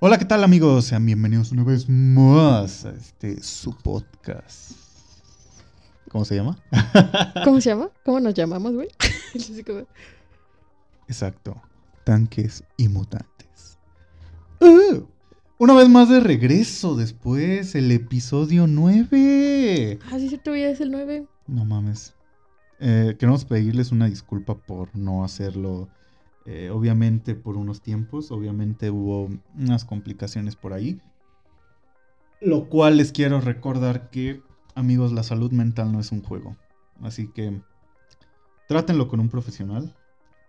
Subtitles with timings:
[0.00, 0.86] Hola, ¿qué tal amigos?
[0.86, 4.72] Sean bienvenidos una vez más a este su podcast.
[6.10, 6.58] ¿Cómo se llama?
[7.44, 7.90] ¿Cómo se llama?
[8.04, 8.88] ¿Cómo nos llamamos, güey?
[11.08, 11.60] Exacto.
[12.02, 13.78] Tanques y mutantes.
[14.60, 15.04] ¡Uh!
[15.58, 20.00] una vez más de regreso después, el episodio 9.
[20.10, 21.26] Ah, sí, cierto, ya es el 9.
[21.46, 22.14] No mames.
[22.80, 25.88] Eh, queremos pedirles una disculpa por no hacerlo
[26.46, 31.00] eh, obviamente por unos tiempos, obviamente hubo unas complicaciones por ahí.
[32.40, 34.42] Lo cual les quiero recordar que,
[34.74, 36.56] amigos, la salud mental no es un juego.
[37.00, 37.62] Así que
[38.68, 39.94] trátenlo con un profesional.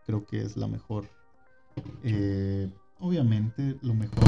[0.05, 1.09] Creo que es la mejor.
[2.03, 4.23] Eh, obviamente, lo mejor.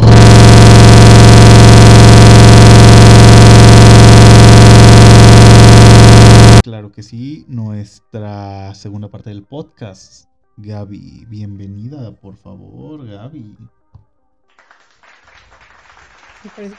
[6.63, 13.55] Claro que sí, nuestra segunda parte del podcast Gaby, bienvenida, por favor, Gaby.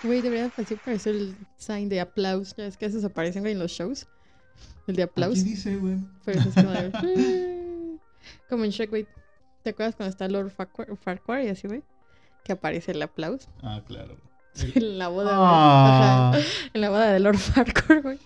[0.02, 0.50] Güey, debería
[0.84, 2.56] parecer el sign de aplauso.
[2.56, 4.08] Ya es que esos aparecen, en los shows.
[4.88, 5.44] El de aplauso.
[5.44, 5.98] ¿Qué dice, güey?
[6.25, 8.00] Pero es como,
[8.48, 9.06] como en Shrek, güey.
[9.62, 11.84] ¿Te acuerdas cuando está Lord Farquhar, y así, güey?
[12.42, 13.48] Que aparece el aplauso.
[13.62, 14.16] Ah, claro.
[14.75, 16.38] en la boda, ah.
[16.72, 18.19] En la boda de Lord Farquhar, güey.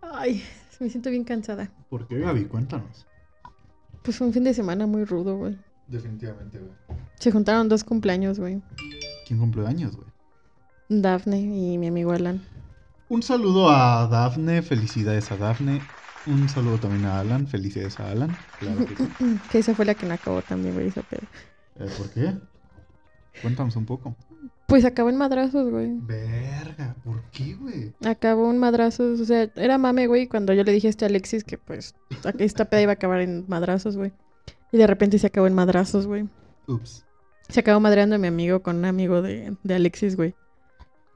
[0.00, 0.42] Ay,
[0.80, 1.70] me siento bien cansada.
[1.90, 2.46] ¿Por qué, Gaby?
[2.46, 3.06] Cuéntanos.
[4.08, 5.58] Pues fue un fin de semana muy rudo, güey.
[5.86, 6.72] Definitivamente, güey.
[7.18, 8.62] Se juntaron dos cumpleaños, güey.
[9.26, 10.08] ¿Quién cumple años, güey?
[10.88, 12.40] Dafne y mi amigo Alan.
[13.10, 15.82] Un saludo a Dafne, felicidades a Dafne.
[16.26, 18.34] Un saludo también a Alan, felicidades a Alan.
[18.58, 19.38] Claro que sí.
[19.52, 21.26] que esa fue la que me acabó también, güey, esa pedo.
[21.78, 22.34] Eh, ¿Por qué?
[23.42, 24.16] Cuéntanos un poco.
[24.66, 25.92] Pues acabó en madrazos, güey.
[26.02, 27.94] Verga, ¿por qué, güey?
[28.04, 31.42] Acabó en madrazos, o sea, era mame, güey, cuando yo le dije a este Alexis
[31.42, 31.94] que pues
[32.38, 34.12] esta peda iba a acabar en madrazos, güey.
[34.70, 36.28] Y de repente se acabó en madrazos, güey.
[36.66, 37.06] Ups.
[37.48, 40.34] Se acabó madreando a mi amigo con un amigo de, de Alexis, güey.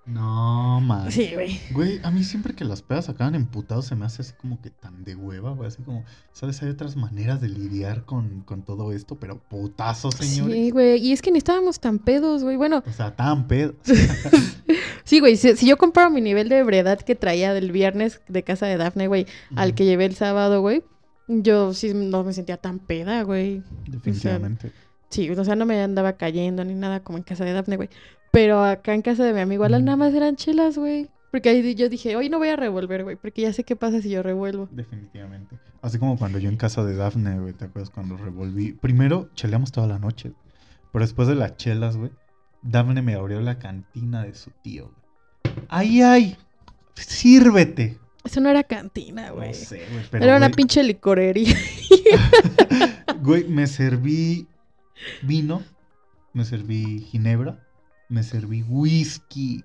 [0.05, 1.13] No, man.
[1.13, 1.61] Sí, güey.
[1.71, 4.71] Güey, a mí siempre que las pedas acaban emputados se me hace así como que
[4.71, 5.69] tan de hueva, güey.
[5.69, 6.61] Así como, ¿sabes?
[6.63, 10.55] Hay otras maneras de lidiar con, todo esto, pero putazos, señores.
[10.55, 10.99] Sí, güey.
[10.99, 12.57] Y es que ni estábamos tan pedos, güey.
[12.57, 12.83] Bueno.
[12.85, 13.77] O sea, tan pedos.
[15.05, 15.37] sí, güey.
[15.37, 19.07] Si, yo comparo mi nivel de ebriedad que traía del viernes de casa de Dafne,
[19.07, 20.83] güey, al que llevé el sábado, güey,
[21.29, 23.63] yo sí no me sentía tan peda, güey.
[23.87, 24.73] Definitivamente.
[25.11, 27.89] sí, o sea, no me andaba cayendo ni nada como en casa de Dafne, güey.
[28.33, 31.11] Pero acá en casa de mi amigo Alan nada más eran chelas, güey.
[31.31, 34.01] Porque ahí yo dije, hoy no voy a revolver, güey, porque ya sé qué pasa
[34.01, 34.69] si yo revuelvo.
[34.71, 35.59] Definitivamente.
[35.83, 38.73] Así como cuando yo en casa de Dafne, güey, ¿te acuerdas cuando revolví?
[38.73, 40.33] Primero cheleamos toda la noche,
[40.93, 42.11] pero después de las chelas, güey,
[42.63, 44.91] Dafne me abrió la cantina de su tío,
[45.45, 45.67] güey.
[45.69, 46.37] ¡Ay, ay!
[46.95, 47.99] ¡Sírvete!
[48.25, 49.49] Eso no era cantina, güey.
[49.49, 51.57] No sé, güey, pero, Era una pinche licorería.
[53.23, 54.49] güey, me serví
[55.23, 55.63] vino,
[56.33, 57.59] me serví ginebra
[58.13, 59.65] me serví whisky,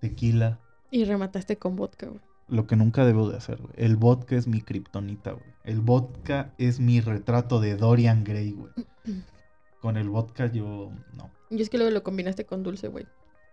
[0.00, 0.60] tequila.
[0.90, 2.20] Y remataste con vodka, güey.
[2.48, 3.72] Lo que nunca debo de hacer, güey.
[3.76, 5.54] El vodka es mi kriptonita, güey.
[5.64, 8.72] El vodka es mi retrato de Dorian Gray, güey.
[9.80, 11.30] con el vodka yo no.
[11.48, 13.06] Y es que luego lo combinaste con dulce, güey.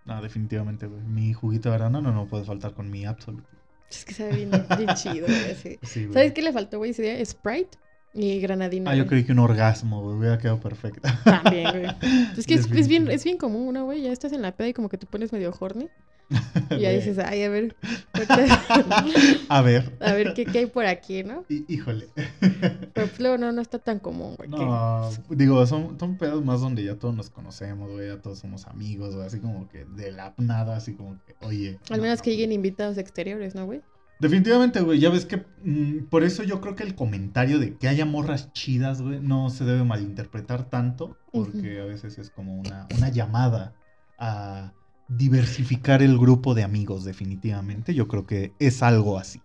[0.03, 1.01] No, definitivamente, güey.
[1.03, 3.47] Mi juguito de verano no, no puede faltar con mi Absolute.
[3.89, 4.51] Es que sabe bien,
[4.95, 5.79] chido, güey.
[5.83, 6.09] Sí.
[6.11, 7.25] ¿Sabes qué le faltó, güey, ese día?
[7.25, 7.77] Sprite.
[8.15, 8.91] Y granadina.
[8.91, 11.09] Ah, yo creí que un orgasmo, güey, hubiera quedado perfecto.
[11.23, 11.87] También, güey.
[12.37, 14.03] Es que es, bien, es bien común, ¿no, güey?
[14.03, 15.89] Ya estás en la peda y como que te pones medio horny.
[16.71, 17.75] Y ya dices, ay, a ver.
[19.49, 19.97] a ver.
[19.99, 21.43] A ver qué, qué hay por aquí, ¿no?
[21.49, 22.07] híjole.
[22.39, 24.49] Pero pues, luego no, no está tan común, güey.
[24.49, 28.65] No, digo, son, son pedos más donde ya todos nos conocemos, güey, ya todos somos
[28.67, 31.79] amigos, güey, así como que de la nada, así como que, oye.
[31.89, 33.81] Al menos que lleguen invitados exteriores, ¿no, güey?
[34.19, 34.99] Definitivamente, güey.
[34.99, 38.53] Ya ves que mm, por eso yo creo que el comentario de que haya morras
[38.53, 43.75] chidas, güey, no se debe malinterpretar tanto, porque a veces es como una, una llamada
[44.17, 44.73] a
[45.07, 47.93] diversificar el grupo de amigos, definitivamente.
[47.93, 49.41] Yo creo que es algo así.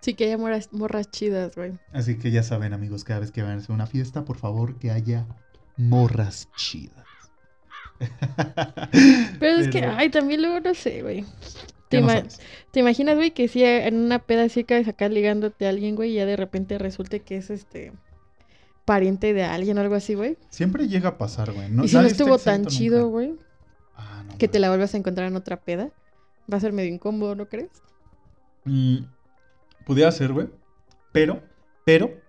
[0.00, 1.72] Sí, que haya morras, morras chidas, güey.
[1.92, 4.78] Así que ya saben, amigos, cada vez que vayan a hacer una fiesta, por favor,
[4.78, 5.26] que haya
[5.76, 7.06] morras chidas.
[9.40, 11.24] Pero es que, ay, también luego no sé, güey.
[11.88, 16.12] ¿Te, imaginas, güey, que si en una peda así acabas acá ligándote a alguien, güey,
[16.12, 17.92] y ya de repente resulte que es este
[18.84, 20.36] pariente de alguien o algo así, güey?
[20.50, 21.68] Siempre llega a pasar, güey.
[21.84, 23.34] y si no estuvo tan chido, güey,
[23.96, 25.90] ah, que te la vuelvas a encontrar en otra peda,
[26.52, 27.70] va a ser medio incómodo, ¿no crees?
[28.64, 28.98] Mm,
[29.84, 30.48] pudiera ser, güey.
[31.12, 31.42] Pero,
[31.84, 32.20] pero,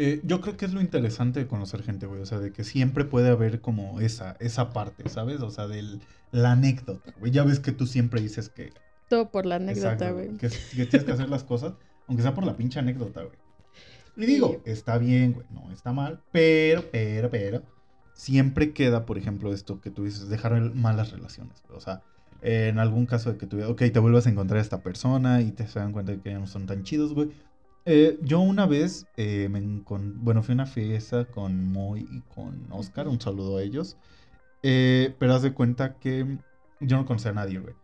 [0.00, 2.20] eh, yo creo que es lo interesante de conocer gente, güey.
[2.20, 5.40] O sea, de que siempre puede haber como esa, esa parte, ¿sabes?
[5.40, 6.00] O sea, del,
[6.30, 7.32] la anécdota, güey.
[7.32, 8.72] Ya ves que tú siempre dices que...
[9.08, 10.36] Todo por la anécdota, güey.
[10.36, 11.72] Que, tienes que hacer las cosas,
[12.06, 13.36] aunque sea por la pinche anécdota, güey.
[14.16, 17.62] Y digo, está bien, güey, no está mal, pero, pero, pero,
[18.14, 21.62] siempre queda, por ejemplo, esto que tú dices, dejar malas relaciones.
[21.70, 22.02] O sea,
[22.40, 25.50] en algún caso de que tú, ok, te vuelvas a encontrar a esta persona y
[25.50, 27.30] te se dan cuenta de que ya no son tan chidos, güey.
[27.84, 32.66] Eh, yo una vez, eh, me bueno, fui a una fiesta con Moy y con
[32.70, 33.96] Oscar, un saludo a ellos.
[34.62, 36.38] Eh, pero haz de cuenta que
[36.80, 37.74] yo no conocía a nadie, güey.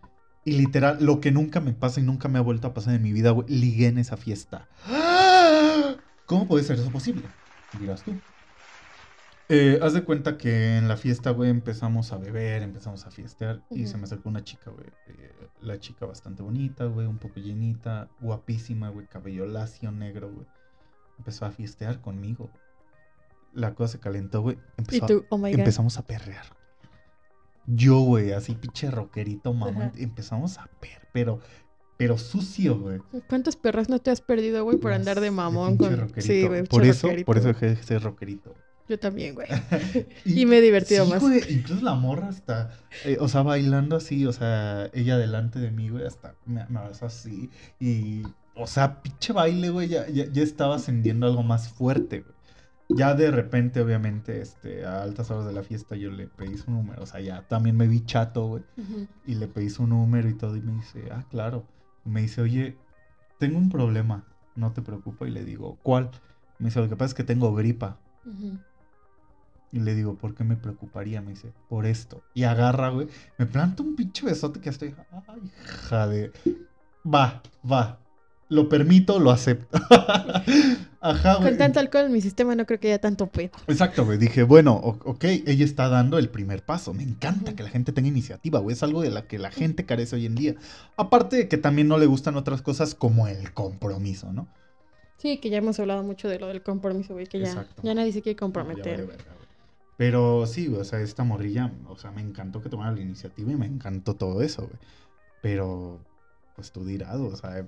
[0.44, 3.02] Y literal, lo que nunca me pasa y nunca me ha vuelto a pasar en
[3.02, 4.68] mi vida, güey, ligué en esa fiesta.
[6.26, 7.22] ¿Cómo puede ser eso posible?
[7.78, 8.14] Dirás tú.
[9.48, 13.62] Eh, haz de cuenta que en la fiesta, güey, empezamos a beber, empezamos a fiestear
[13.70, 14.86] y se me acercó una chica, güey.
[15.08, 20.46] Eh, la chica bastante bonita, güey, un poco llenita, guapísima, güey, cabello lacio, negro, güey.
[21.18, 22.50] Empezó a fiestear conmigo.
[23.52, 24.58] La cosa se calentó, güey.
[24.76, 26.46] Empezó oh empezamos a perrear.
[27.66, 29.92] Yo, güey, así pinche rockerito, mamá.
[29.96, 31.40] Empezamos a per, pero,
[31.98, 33.00] pero sucio, güey.
[33.28, 36.10] ¿Cuántas perras no te has perdido, güey, por andar de mamón con.
[36.16, 36.64] Sí, güey.
[36.64, 38.54] Por eso, por eso dejé de ser rockerito.
[38.88, 39.48] Yo también, güey.
[40.24, 41.20] y, me he divertido más.
[41.20, 42.70] Güey, incluso la morra está,
[43.04, 46.80] eh, o sea, bailando así, o sea, ella delante de mí, güey, hasta me, me
[46.80, 47.50] así.
[47.80, 48.22] Y,
[48.54, 52.34] o sea, pinche baile, güey, ya, ya, ya estaba ascendiendo algo más fuerte, güey.
[52.90, 56.70] Ya de repente, obviamente, este, a altas horas de la fiesta yo le pedí su
[56.70, 57.02] número.
[57.02, 58.62] O sea, ya también me vi chato, güey.
[59.26, 60.56] Y le pedí su número y todo.
[60.56, 61.66] Y me dice, ah, claro.
[62.04, 62.76] me dice, oye,
[63.38, 64.24] tengo un problema.
[64.54, 65.28] No te preocupes.
[65.28, 66.10] Y le digo, ¿cuál?
[66.58, 67.98] Me dice, lo que pasa es que tengo gripa.
[69.74, 71.20] Y le digo, ¿por qué me preocuparía?
[71.20, 72.22] Me dice, por esto.
[72.32, 73.08] Y agarra, güey.
[73.36, 74.94] Me planta un pinche besote que estoy.
[75.28, 76.32] Ay, hija de.
[77.04, 77.98] Va, va
[78.48, 79.78] lo permito, lo acepto.
[81.00, 81.50] Ajá, güey.
[81.50, 83.50] Con tanto alcohol en mi sistema no creo que haya tanto pedo.
[83.66, 84.16] Exacto, güey.
[84.16, 86.94] Dije, bueno, ok, ella está dando el primer paso.
[86.94, 88.74] Me encanta que la gente tenga iniciativa, güey.
[88.74, 90.54] Es algo de la que la gente carece hoy en día.
[90.96, 94.48] Aparte de que también no le gustan otras cosas como el compromiso, ¿no?
[95.18, 97.26] Sí, que ya hemos hablado mucho de lo del compromiso, güey.
[97.26, 99.08] Que ya, ya nadie se quiere comprometer.
[99.96, 103.56] Pero sí, o sea, esta morrilla, o sea, me encantó que tomara la iniciativa y
[103.56, 104.78] me encantó todo eso, güey.
[105.40, 106.00] Pero,
[106.56, 107.66] pues tú dirás, o sea,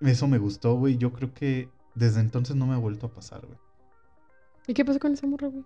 [0.00, 0.96] eso me gustó, güey.
[0.96, 3.58] Yo creo que desde entonces no me ha vuelto a pasar, güey.
[4.66, 5.64] ¿Y qué pasó con esa morra, güey?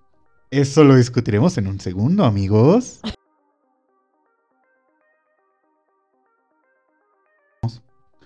[0.50, 3.00] Eso lo discutiremos en un segundo, amigos.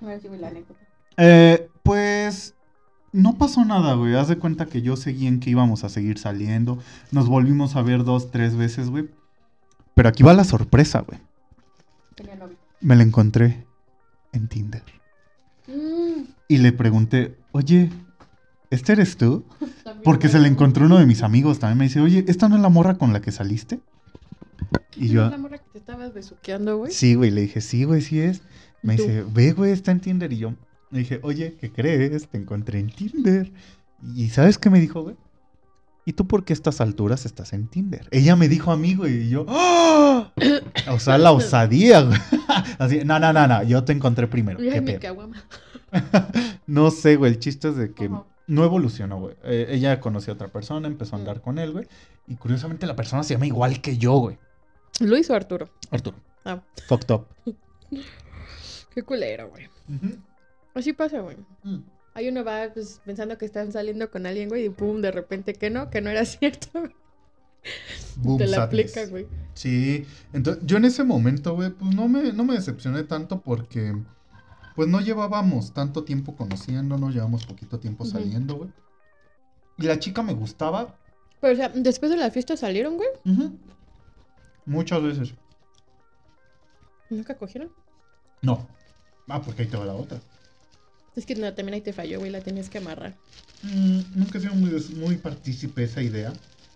[0.00, 0.80] A ver si la anécdota.
[1.18, 2.55] Eh, pues
[3.12, 4.14] no pasó nada, güey.
[4.14, 6.78] Haz de cuenta que yo seguí en que íbamos a seguir saliendo.
[7.10, 9.08] Nos volvimos a ver dos, tres veces, güey.
[9.94, 11.18] Pero aquí va la sorpresa, güey.
[12.80, 13.64] Me la encontré
[14.32, 14.82] en Tinder.
[16.48, 17.90] Y le pregunté, oye,
[18.70, 19.44] ¿este eres tú?
[20.04, 21.78] Porque se le encontró uno de mis amigos también.
[21.78, 23.80] Me dice, oye, ¿esta no es la morra con la que saliste?
[24.94, 25.24] Y yo.
[25.24, 26.92] ¿Es la morra que te estabas besuqueando, güey?
[26.92, 27.30] Sí, güey.
[27.30, 28.42] Le dije, sí, güey, sí es.
[28.82, 30.32] Me dice, ve, güey, está en Tinder.
[30.32, 30.52] Y yo
[30.96, 32.28] le dije, oye, ¿qué crees?
[32.28, 33.52] Te encontré en Tinder.
[34.14, 35.16] ¿Y sabes qué me dijo, güey?
[36.04, 38.06] ¿Y tú por qué a estas alturas estás en Tinder?
[38.12, 40.26] Ella me dijo a mí, güey, y yo, ¡Oh!
[40.90, 42.18] o sea, la osadía, güey.
[42.78, 44.58] Así, no, no, no, no, yo te encontré primero.
[44.58, 45.16] ¿Qué
[46.66, 48.08] no sé, güey, el chiste es de que
[48.46, 49.34] no evolucionó, güey.
[49.44, 51.40] Eh, ella conoció a otra persona, empezó a andar mm.
[51.40, 51.86] con él, güey.
[52.26, 54.38] Y curiosamente la persona se llama igual que yo, güey.
[55.00, 55.68] Luis o Arturo.
[55.90, 56.16] Arturo.
[56.44, 56.62] Ah.
[56.86, 57.26] Fucked up.
[58.94, 59.68] Qué culero, güey.
[60.76, 61.38] Así pasa, güey.
[61.62, 61.78] Mm.
[62.12, 65.54] Hay uno va pues, pensando que están saliendo con alguien, güey, y pum, de repente
[65.54, 66.68] que no, que no era cierto.
[68.36, 69.26] Te la aplica, güey.
[69.54, 73.96] Sí, entonces yo en ese momento, güey, pues no me, no me decepcioné tanto porque
[74.74, 78.70] pues no llevábamos tanto tiempo conociéndonos, llevamos poquito tiempo saliendo, güey.
[79.78, 80.94] Y la chica me gustaba.
[81.40, 83.08] Pero, o sea, después de la fiesta salieron, güey.
[84.66, 85.34] Muchas veces.
[87.08, 87.72] ¿Nunca cogieron?
[88.42, 88.68] No.
[89.26, 90.20] Ah, porque ahí te va la otra.
[91.16, 93.14] Es que no, también ahí te falló, güey, la tenías que amarrar.
[93.62, 96.32] Mm, nunca he sido muy, muy partícipe esa idea,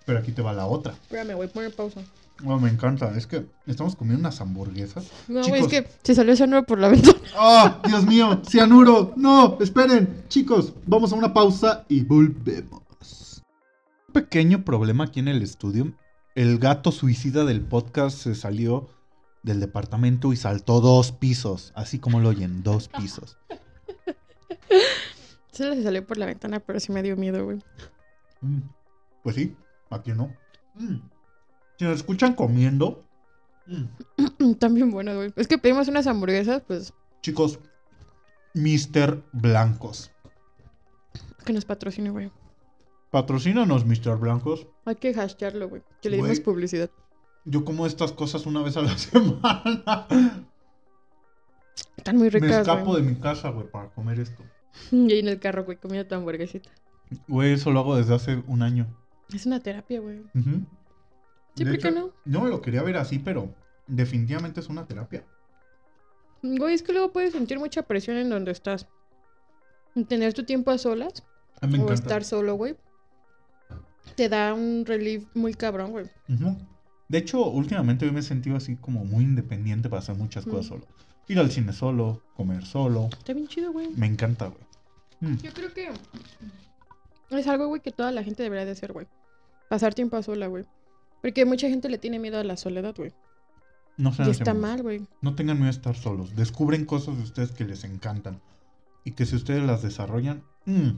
[0.06, 0.94] pero aquí te va la otra.
[0.94, 2.00] Espérame, a poner pausa.
[2.47, 5.06] Oh, me encanta, es que estamos comiendo unas hamburguesas.
[5.28, 7.18] No, güey, es que se salió cianuro por la ventana.
[7.38, 8.40] ¡Oh, Dios mío!
[8.49, 9.12] ¡Cianuro!
[9.16, 9.59] ¡No!
[9.61, 13.42] Esperen, chicos, vamos a una pausa y volvemos.
[14.09, 15.92] Un pequeño problema aquí en el estudio.
[16.35, 18.88] El gato suicida del podcast se salió
[19.42, 23.37] del departamento y saltó dos pisos, así como lo oyen, dos pisos.
[25.52, 27.59] Se le salió por la ventana, pero sí me dio miedo, güey.
[28.40, 28.61] Mm,
[29.23, 29.57] pues sí,
[29.90, 30.35] aquí no.
[30.75, 30.97] Mm.
[31.78, 33.04] Si nos escuchan comiendo.
[33.66, 34.52] Mm.
[34.59, 35.33] También bueno, güey.
[35.37, 36.92] Es que pedimos unas hamburguesas, pues.
[37.23, 37.59] Chicos,
[38.54, 39.23] Mr.
[39.33, 40.11] Blancos.
[41.45, 42.30] Que nos patrocine, güey.
[43.11, 44.16] Patrocínanos, Mr.
[44.19, 44.66] Blancos.
[44.85, 45.83] Hay que hashtearlo, güey.
[46.00, 46.90] Que le dimos publicidad.
[47.45, 50.07] Yo como estas cosas una vez a la semana.
[52.00, 52.49] Están muy ricas.
[52.49, 54.42] Me escapo de mi casa, güey, para comer esto.
[54.90, 56.71] Y ahí en el carro, güey, comiendo tu hamburguesita.
[57.28, 58.87] Güey, eso lo hago desde hace un año.
[59.35, 60.23] Es una terapia, güey.
[61.57, 62.12] Sí, ¿por qué no?
[62.25, 63.54] Me lo quería ver así, pero
[63.87, 65.26] definitivamente es una terapia.
[66.42, 68.87] Güey, es que luego puedes sentir mucha presión en donde estás.
[70.09, 71.23] Tener tu tiempo a solas.
[71.61, 72.76] o estar solo, güey.
[74.14, 76.07] Te da un relief muy cabrón, güey.
[77.09, 80.66] De hecho, últimamente yo me he sentido así como muy independiente para hacer muchas cosas
[80.66, 80.87] solo.
[81.31, 83.09] Ir al cine solo, comer solo.
[83.13, 83.89] Está bien chido, güey.
[83.95, 84.65] Me encanta, güey.
[85.21, 85.37] Mm.
[85.37, 85.93] Yo creo que
[87.31, 89.07] es algo, güey, que toda la gente debería de hacer, güey.
[89.69, 90.65] Pasar tiempo a sola, güey.
[91.23, 93.13] Porque mucha gente le tiene miedo a la soledad, güey.
[93.97, 95.07] No se Y está mal, güey.
[95.21, 96.35] No tengan miedo a estar solos.
[96.35, 98.41] Descubren cosas de ustedes que les encantan.
[99.05, 100.91] Y que si ustedes las desarrollan, mm,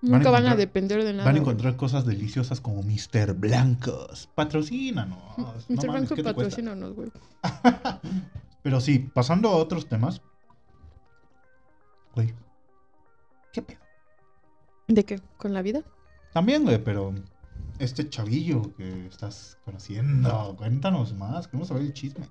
[0.00, 1.26] Nunca van a, depender de nada.
[1.26, 3.34] Van a encontrar cosas deliciosas como Mr.
[3.34, 4.30] Blancos.
[4.34, 5.18] Patrocínanos.
[5.68, 5.90] Mr.
[5.90, 7.12] Blancos patrocínanos, güey.
[8.62, 10.22] Pero sí, pasando a otros temas.
[12.14, 12.34] Güey.
[13.52, 13.80] ¿Qué pedo?
[14.88, 15.20] ¿De qué?
[15.36, 15.82] ¿Con la vida?
[16.32, 17.14] También, güey, pero
[17.78, 22.26] este chavillo que estás conociendo, cuéntanos más, queremos saber el chisme.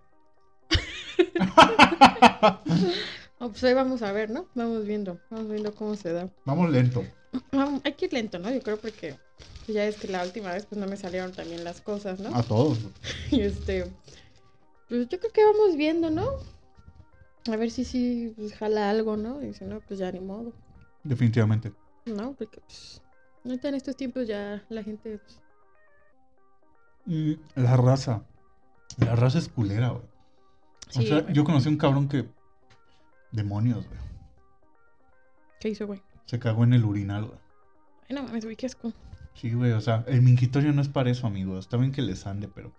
[3.40, 4.48] pues ahí vamos a ver, ¿no?
[4.56, 6.30] Vamos viendo, vamos viendo cómo se da.
[6.46, 7.04] Vamos lento.
[7.84, 8.52] hay que ir lento, ¿no?
[8.52, 9.18] Yo creo porque
[9.68, 12.36] ya es que la última vez pues no me salieron también las cosas, ¿no?
[12.36, 12.80] A todos.
[13.32, 13.92] y este,
[14.92, 16.32] pues yo creo que vamos viendo, ¿no?
[17.50, 19.42] A ver si sí pues, jala algo, ¿no?
[19.42, 20.52] Y si no, pues ya ni modo.
[21.06, 21.72] Definitivamente.
[22.06, 23.02] No, porque pues
[23.46, 25.18] ahorita en estos tiempos ya la gente...
[27.06, 27.40] Pues...
[27.56, 28.26] La raza.
[28.98, 30.04] La raza es culera, güey.
[30.98, 32.28] o sea, yo conocí un cabrón que...
[33.32, 34.00] Demonios, güey.
[35.62, 36.02] ¿Qué hizo, güey?
[36.26, 37.40] Se cagó en el urinal, güey.
[38.10, 38.92] Ay, no mames, güey, qué asco.
[39.36, 41.60] Sí, güey, o sea, el mingitorio no es para eso, amigos.
[41.60, 42.74] Está bien que les ande, pero.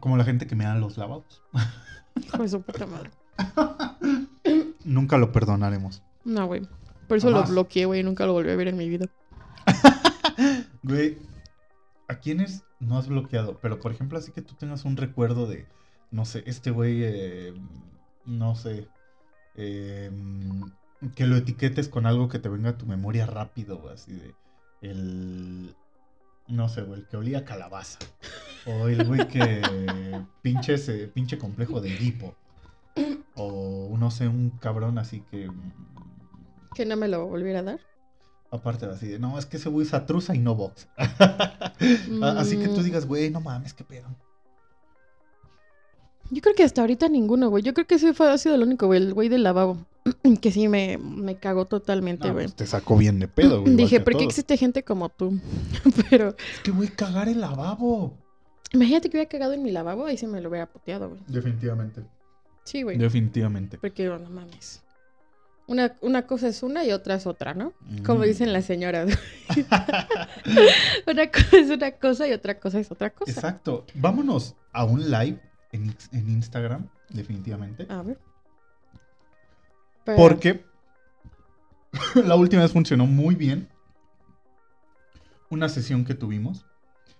[0.00, 1.42] Como la gente que me da los lavados.
[2.16, 3.10] Hijo su puta madre.
[4.84, 6.02] nunca lo perdonaremos.
[6.24, 6.62] No, güey.
[7.08, 9.06] Por eso lo bloqueé, güey, nunca lo volví a ver en mi vida.
[10.82, 11.18] güey,
[12.08, 13.58] ¿a quiénes no has bloqueado?
[13.60, 15.66] Pero, por ejemplo, así que tú tengas un recuerdo de,
[16.10, 17.54] no sé, este güey, eh,
[18.24, 18.88] no sé,
[19.56, 20.10] eh,
[21.14, 24.34] que lo etiquetes con algo que te venga a tu memoria rápido, así de
[24.80, 25.74] el
[26.48, 27.98] no sé, güey, el que olía calabaza.
[28.66, 29.62] O el güey que
[30.42, 32.34] pinche ese pinche complejo de Edipo.
[33.34, 35.50] O no sé, un cabrón así que
[36.74, 37.80] que no me lo volviera a dar.
[38.50, 40.88] Aparte así de, no, es que ese güey usa truza y no box.
[40.96, 42.84] así que tú mm.
[42.84, 44.08] digas, güey, no mames, qué pedo.
[46.30, 47.62] Yo creo que hasta ahorita ninguno, güey.
[47.62, 49.78] Yo creo que ese fue, ha sido el único, güey, el güey del lavabo.
[50.40, 52.46] que sí me, me cagó totalmente, güey.
[52.46, 53.74] Pues te sacó bien de pedo, güey.
[53.76, 55.38] Dije, ¿por qué existe gente como tú?
[56.10, 56.28] Pero.
[56.28, 58.16] Es que, güey, cagar el lavabo.
[58.72, 61.20] Imagínate que hubiera cagado en mi lavabo, ahí se me lo hubiera puteado, güey.
[61.28, 62.02] Definitivamente.
[62.64, 62.98] Sí, güey.
[62.98, 63.78] Definitivamente.
[63.78, 64.82] Porque, no mames.
[65.66, 67.72] Una, una cosa es una y otra es otra, ¿no?
[68.04, 68.24] Como mm.
[68.24, 69.16] dicen las señoras.
[71.06, 73.32] una cosa es una cosa y otra cosa es otra cosa.
[73.32, 73.86] Exacto.
[73.94, 75.40] Vámonos a un live
[75.72, 77.86] en, Instagram, definitivamente.
[77.88, 78.18] A ver.
[80.04, 80.64] Porque
[82.14, 83.68] la última vez funcionó muy bien.
[85.50, 86.66] Una sesión que tuvimos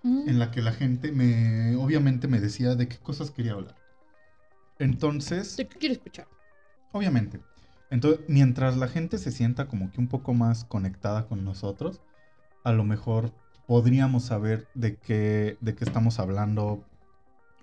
[0.03, 0.29] mm.
[0.29, 3.75] en la que la gente me, obviamente, me decía de qué cosas quería hablar.
[4.79, 5.55] Entonces.
[5.57, 6.27] ¿De qué quiere escuchar?
[6.91, 7.39] Obviamente.
[7.89, 12.01] Entonces, mientras la gente se sienta como que un poco más conectada con nosotros,
[12.63, 13.31] a lo mejor
[13.67, 16.83] podríamos saber de qué, de qué estamos hablando,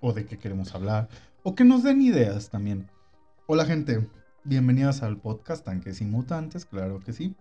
[0.00, 1.08] o de qué queremos hablar,
[1.42, 2.90] o que nos den ideas también.
[3.46, 4.08] Hola gente,
[4.44, 7.36] bienvenidas al podcast Tanques y Mutantes, claro que sí.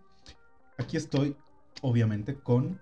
[0.78, 1.36] Aquí estoy,
[1.82, 2.80] obviamente, con...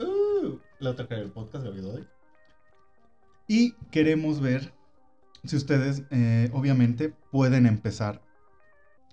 [0.00, 2.06] Uh, la otra cara del podcast, de hoy.
[3.46, 4.74] Y queremos ver
[5.44, 8.20] si ustedes, eh, obviamente, pueden empezar,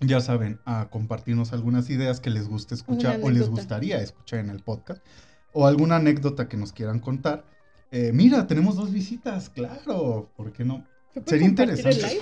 [0.00, 4.50] ya saben, a compartirnos algunas ideas que les guste escuchar o les gustaría escuchar en
[4.50, 5.04] el podcast,
[5.52, 7.44] o alguna anécdota que nos quieran contar.
[7.92, 10.84] Eh, mira, tenemos dos visitas, claro, ¿por qué no?
[11.26, 12.20] Sería interesante.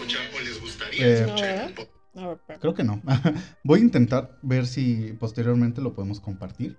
[0.98, 1.26] Eh,
[2.60, 3.02] creo que no.
[3.64, 6.78] Voy a intentar ver si posteriormente lo podemos compartir.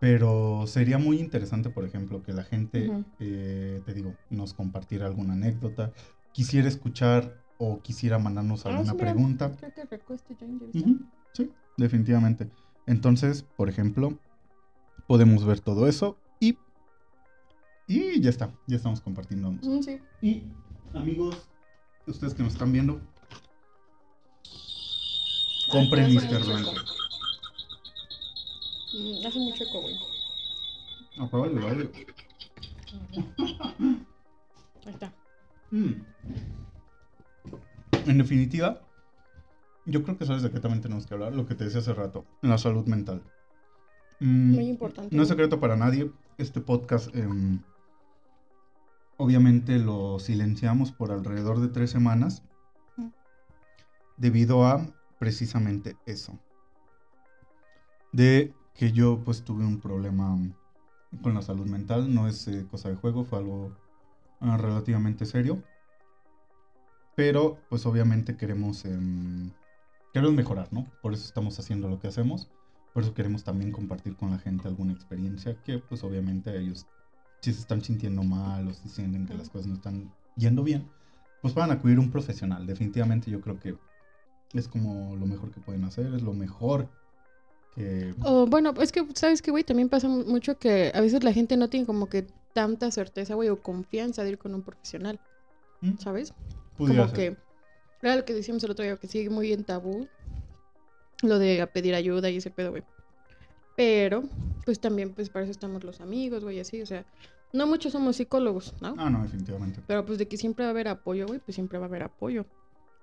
[0.00, 5.32] Pero sería muy interesante, por ejemplo, que la gente, eh, te digo, nos compartiera alguna
[5.32, 5.92] anécdota,
[6.32, 9.56] quisiera escuchar o quisiera mandarnos ah, alguna pregunta.
[11.32, 12.50] Sí, definitivamente.
[12.86, 14.18] Entonces, por ejemplo,
[15.06, 16.58] podemos ver todo eso y
[17.86, 19.52] y ya está, ya estamos compartiendo.
[19.52, 20.00] Mm, sí.
[20.22, 20.44] Y
[20.94, 21.36] amigos,
[22.06, 23.00] ustedes que nos están viendo,
[25.70, 26.44] compren Mr.
[26.44, 26.72] Blanco.
[28.94, 29.96] Mm, hace mucho eco, güey.
[31.16, 31.90] El audio.
[34.86, 35.12] Ahí está.
[35.70, 35.92] Mm.
[38.06, 38.80] En definitiva,
[39.86, 41.94] yo creo que sabes de qué también tenemos que hablar, lo que te decía hace
[41.94, 43.22] rato, la salud mental.
[44.20, 45.14] Muy importante.
[45.14, 47.60] No es secreto para nadie este podcast, em,
[49.16, 52.42] obviamente lo silenciamos por alrededor de tres semanas
[54.16, 54.86] debido a
[55.18, 56.38] precisamente eso.
[58.12, 60.38] De que yo pues tuve un problema
[61.22, 63.72] con la salud mental, no es eh, cosa de juego, fue algo
[64.40, 65.62] ah, relativamente serio.
[67.16, 69.52] Pero pues obviamente queremos, em,
[70.12, 70.86] queremos mejorar, ¿no?
[71.00, 72.50] Por eso estamos haciendo lo que hacemos.
[72.92, 76.86] Por eso queremos también compartir con la gente alguna experiencia que pues obviamente ellos
[77.44, 80.88] si se están sintiendo mal o si sienten que las cosas no están yendo bien,
[81.42, 82.66] pues van a acudir a un profesional.
[82.66, 83.76] Definitivamente yo creo que
[84.54, 86.88] es como lo mejor que pueden hacer, es lo mejor
[87.74, 88.14] que...
[88.48, 89.62] bueno, es que, ¿sabes qué, güey?
[89.62, 93.50] También pasa mucho que a veces la gente no tiene como que tanta certeza, güey,
[93.50, 95.20] o confianza de ir con un profesional,
[95.82, 95.98] ¿Mm?
[95.98, 96.32] ¿sabes?
[96.78, 97.36] como que...
[98.00, 100.08] Era lo que decíamos el otro día, que sigue muy en tabú
[101.22, 102.82] lo de pedir ayuda y ese pedo, güey.
[103.76, 104.24] Pero,
[104.64, 107.04] pues también, pues para eso estamos los amigos, güey, así, o sea,
[107.54, 108.94] no muchos somos psicólogos, ¿no?
[108.98, 109.80] Ah, no, definitivamente.
[109.86, 112.02] Pero pues de que siempre va a haber apoyo, güey, pues siempre va a haber
[112.02, 112.44] apoyo.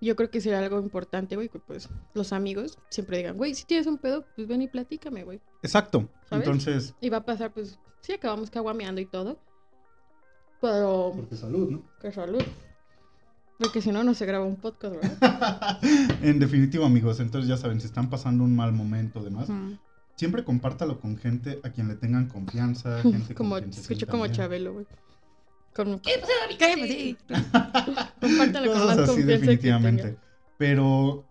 [0.02, 3.64] Yo creo que sería algo importante, güey, que pues los amigos siempre digan, güey, si
[3.66, 5.40] tienes un pedo, pues ven y platícame, güey.
[5.64, 6.10] Exacto.
[6.30, 6.94] Entonces.
[7.00, 9.40] Y va a pasar, pues, sí, acabamos caguameando y todo.
[10.60, 11.14] Pero.
[11.16, 11.84] Porque salud, ¿no?
[12.02, 12.44] Que salud.
[13.58, 15.80] Porque si no, no se graba un podcast, ¿verdad?
[16.24, 17.20] en definitivo, amigos.
[17.20, 19.50] Entonces, ya saben, si están pasando un mal momento, demás,
[20.22, 23.02] siempre compártalo con gente a quien le tengan confianza.
[23.02, 24.86] Gente como, con escucho como Chabelo, güey.
[25.74, 27.18] Como, ¿qué pasa, mi Cállate,
[28.22, 30.20] Compártalo con más así, definitivamente.
[30.60, 31.26] Pero,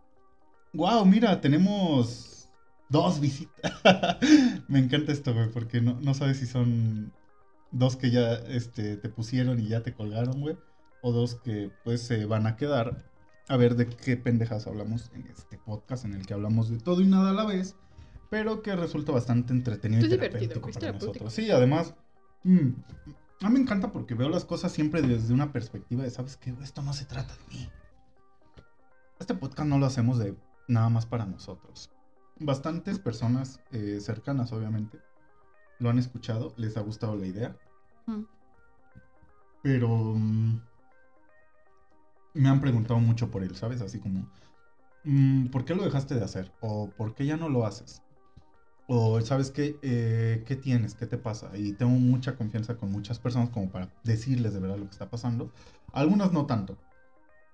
[0.73, 2.49] wow, mira, tenemos
[2.89, 3.73] dos visitas.
[4.69, 7.13] Me encanta esto, güey, porque no, no sabes si son
[7.71, 10.57] dos que ya este, te pusieron y ya te colgaron, güey.
[11.01, 13.05] O dos que pues se van a quedar
[13.47, 17.03] a ver de qué pendejas hablamos en este podcast en el que hablamos de todo
[17.03, 17.77] y nada a la vez
[18.31, 21.33] pero que resulta bastante entretenido y terapéutico para nosotros.
[21.33, 21.95] Sí, además,
[22.45, 22.69] mm,
[23.43, 26.55] a mí me encanta porque veo las cosas siempre desde una perspectiva de, ¿sabes qué?
[26.63, 27.69] Esto no se trata de mí.
[29.19, 30.37] Este podcast no lo hacemos de
[30.69, 31.91] nada más para nosotros.
[32.39, 35.01] Bastantes personas eh, cercanas, obviamente,
[35.81, 37.57] lo han escuchado, les ha gustado la idea.
[38.07, 38.23] Mm.
[39.63, 40.61] Pero mm,
[42.35, 43.83] me han preguntado mucho por él, ¿sabes?
[43.83, 44.31] Así como,
[45.51, 46.53] ¿por qué lo dejaste de hacer?
[46.61, 48.03] ¿O por qué ya no lo haces?
[48.93, 51.53] O sabes qué, eh, qué tienes, qué te pasa.
[51.57, 55.09] Y tengo mucha confianza con muchas personas como para decirles de verdad lo que está
[55.09, 55.53] pasando.
[55.93, 56.77] Algunas no tanto,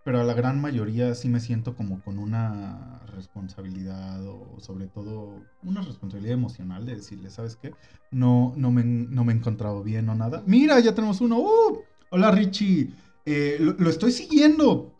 [0.03, 5.43] pero a la gran mayoría sí me siento como con una responsabilidad o sobre todo
[5.63, 7.75] una responsabilidad emocional de decirles, ¿sabes qué?
[8.11, 10.43] No, no, me, no me he encontrado bien o nada.
[10.47, 11.39] Mira, ya tenemos uno.
[11.39, 11.83] ¡Uh!
[12.09, 12.95] Hola Richie,
[13.27, 14.95] eh, lo, estoy siguiendo.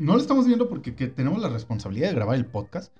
[0.00, 2.92] No lo estamos viendo porque tenemos la responsabilidad de grabar el podcast.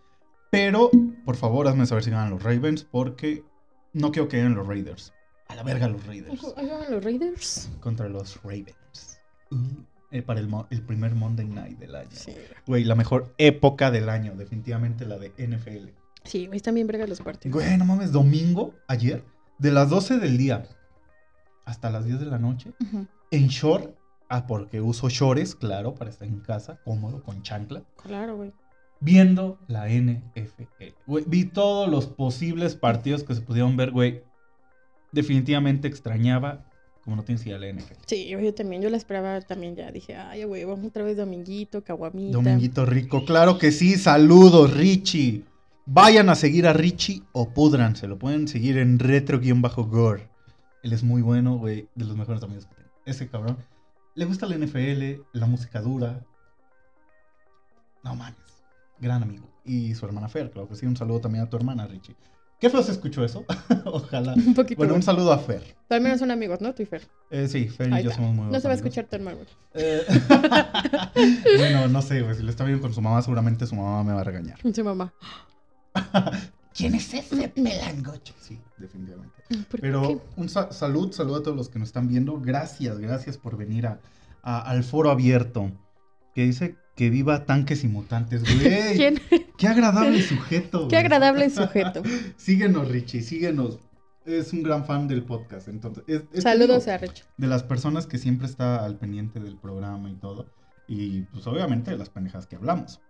[0.51, 0.91] Pero,
[1.25, 3.45] por favor, hazme saber si ganan los Ravens, porque
[3.93, 5.13] no quiero que ganen los Raiders.
[5.47, 6.55] A la verga los Raiders.
[6.57, 7.71] ¿Ganan los Raiders?
[7.81, 9.21] Contra los Ravens.
[9.53, 9.57] Uh,
[10.11, 12.11] eh, para el, primer Monday Night del año.
[12.11, 12.35] Sí.
[12.67, 15.89] Güey, la mejor época del año, definitivamente la de NFL.
[16.25, 17.55] Sí, güey, bien verga los partidos.
[17.55, 19.25] Güey, no mames, domingo, ayer,
[19.59, 20.67] de las 12 del día
[21.65, 22.73] hasta las 10 de la noche,
[23.31, 23.95] en short,
[24.29, 27.85] ah, porque uso shorts, claro, para estar en casa, cómodo, con chancla.
[28.03, 28.53] Claro, güey
[29.01, 30.63] viendo la NFL.
[31.27, 34.23] vi todos los posibles partidos que se pudieron ver, güey.
[35.13, 36.65] Definitivamente extrañaba,
[37.03, 37.95] como no tienes idea, la NFL.
[38.07, 39.91] Sí, yo también, yo la esperaba también ya.
[39.91, 42.33] Dije, ay, güey, vamos otra vez dominguito, caguamita.
[42.33, 43.97] Dominguito rico, claro que sí.
[43.97, 45.45] Saludos, Richie.
[45.87, 48.07] Vayan a seguir a Richie o pudranse.
[48.07, 50.29] Lo pueden seguir en retro-gore.
[50.83, 52.91] Él es muy bueno, güey, de los mejores amigos que tengo.
[53.07, 53.59] Ese cabrón.
[54.15, 56.25] Le gusta la NFL, la música dura.
[58.05, 58.50] No mames
[59.01, 59.49] gran amigo.
[59.65, 60.87] Y su hermana Fer, claro que sí.
[60.87, 62.17] Un saludo también a tu hermana, Richie.
[62.61, 63.45] ¿Qué feo se escuchó eso?
[63.87, 64.35] Ojalá.
[64.35, 64.77] Un poquito.
[64.77, 65.77] Bueno, un saludo a Fer.
[65.89, 66.75] Menos son amigos, ¿no?
[66.75, 67.03] Tú y Fer.
[67.31, 69.39] Eh, sí, Fer y yo somos muy buenos No se va a escuchar tu hermano.
[69.73, 70.03] Eh...
[71.59, 72.35] bueno, no sé, güey.
[72.37, 74.59] Si lo está viendo con su mamá, seguramente su mamá me va a regañar.
[74.61, 75.15] Su mamá.
[76.75, 78.35] ¿Quién es ese pelangocho?
[78.39, 79.43] Sí, definitivamente.
[79.81, 82.39] Pero un salud, salud a todos los que nos están viendo.
[82.41, 84.01] Gracias, gracias por venir a,
[84.43, 85.73] al foro abierto.
[86.35, 88.93] Que dice que viva tanques y mutantes, güey.
[88.95, 89.19] ¿Quién?
[89.57, 90.87] Qué agradable sujeto.
[90.87, 92.03] Qué agradable sujeto.
[92.37, 93.79] síguenos, Richie, síguenos.
[94.27, 96.05] Es un gran fan del podcast, entonces.
[96.35, 97.25] Saludos a Richie.
[97.39, 100.45] De las personas que siempre está al pendiente del programa y todo.
[100.89, 103.01] Y pues obviamente de las pendejas que hablamos.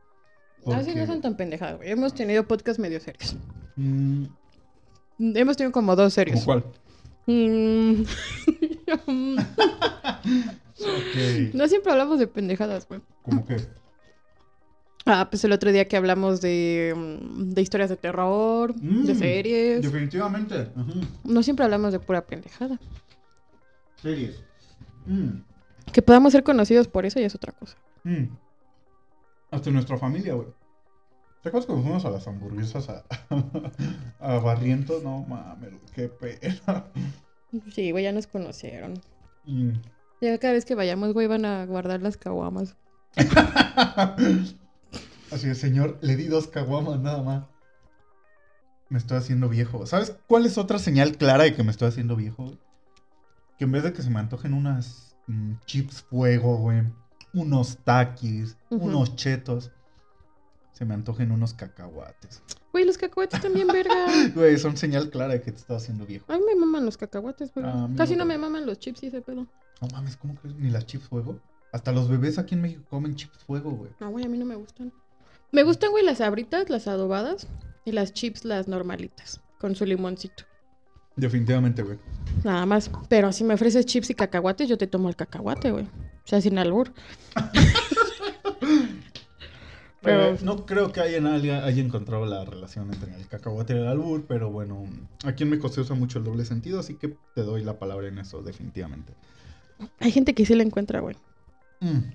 [0.65, 1.91] No, sí, no son tan pendejadas, güey.
[1.91, 3.37] Hemos tenido podcasts medio serios.
[3.75, 4.27] Mm.
[5.19, 6.45] Hemos tenido como dos serios.
[6.45, 6.65] ¿Cómo cuál?
[7.27, 8.05] Mm.
[11.53, 13.01] No siempre hablamos de pendejadas, güey.
[13.23, 13.57] ¿Cómo qué?
[15.13, 19.19] Ah, pues el otro día que hablamos de, mm, de historias de terror, de Mm,
[19.19, 19.83] series.
[19.83, 20.69] Definitivamente.
[21.25, 22.79] No siempre hablamos de pura pendejada.
[24.01, 24.43] Series.
[25.07, 25.41] Mm,
[25.93, 27.77] Que podamos ser conocidos por eso ya es otra cosa.
[28.05, 28.25] mm.
[29.51, 30.47] Hasta nuestra familia, güey.
[31.43, 33.05] ¿Te acuerdas cuando fuimos a las hamburguesas a,
[34.21, 35.03] a Barrientos?
[35.03, 36.85] No mames, qué pena.
[37.73, 38.95] Sí, güey, ya nos conocieron.
[40.21, 42.77] Ya cada vez que vayamos, güey, van a guardar las caguamas.
[45.33, 47.45] Así es, señor, le di dos caguamas nada más.
[48.89, 49.87] Me estoy haciendo viejo.
[49.87, 52.45] ¿Sabes cuál es otra señal clara de que me estoy haciendo viejo?
[52.45, 52.59] güey?
[53.59, 56.83] Que en vez de que se me antojen unas mm, chips fuego, güey,
[57.33, 59.71] unos taquis, unos chetos,
[60.73, 62.43] se me antojen unos cacahuates.
[62.73, 63.95] Güey, los cacahuates también, verga.
[64.35, 66.25] Güey, son señal clara de que te estás haciendo viejo.
[66.33, 67.67] A mí me maman los cacahuates, güey.
[67.69, 69.47] Ah, Casi no me maman los chips y ese pedo.
[69.81, 70.57] No mames, ¿cómo crees?
[70.57, 71.39] Ni las chips fuego.
[71.73, 73.91] Hasta los bebés aquí en México comen chips fuego, güey.
[74.01, 74.93] No, güey, a mí no me gustan.
[75.53, 77.49] Me gustan, güey, las sabritas, las adobadas
[77.85, 80.45] y las chips, las normalitas, con su limoncito.
[81.17, 81.99] Definitivamente, güey.
[82.45, 82.91] Nada más.
[83.09, 85.85] Pero si me ofreces chips y cacahuates, yo te tomo el cacahuate, güey.
[85.85, 86.93] O sea, sin albur.
[90.03, 91.19] Pero no creo que haya
[91.83, 94.87] encontrado la relación entre el cacahuate y el albur, pero bueno,
[95.25, 98.09] aquí en México se usa mucho el doble sentido, así que te doy la palabra
[98.09, 99.13] en eso, definitivamente.
[99.99, 101.17] Hay gente que sí la encuentra, güey.
[101.81, 102.15] Mm.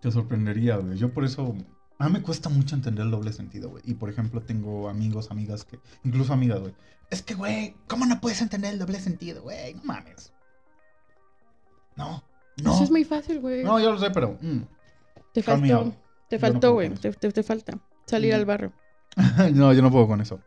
[0.00, 0.96] Te sorprendería, güey.
[0.96, 1.54] Yo por eso,
[2.00, 3.82] a mí me cuesta mucho entender el doble sentido, güey.
[3.86, 6.74] Y por ejemplo, tengo amigos, amigas que, incluso amigas, güey.
[7.10, 9.74] Es que, güey, ¿cómo no puedes entender el doble sentido, güey?
[9.74, 10.32] No mames.
[11.96, 12.22] No,
[12.62, 12.74] no.
[12.74, 13.64] Eso es muy fácil, güey.
[13.64, 14.38] No, ya lo sé, pero...
[14.40, 14.60] mm.
[15.32, 15.94] te faltó.
[16.28, 16.90] Te Yo faltó, güey.
[16.90, 18.36] te, te- te falta salir Mm.
[18.36, 18.72] al barrio.
[19.54, 20.40] no, yo no puedo con eso.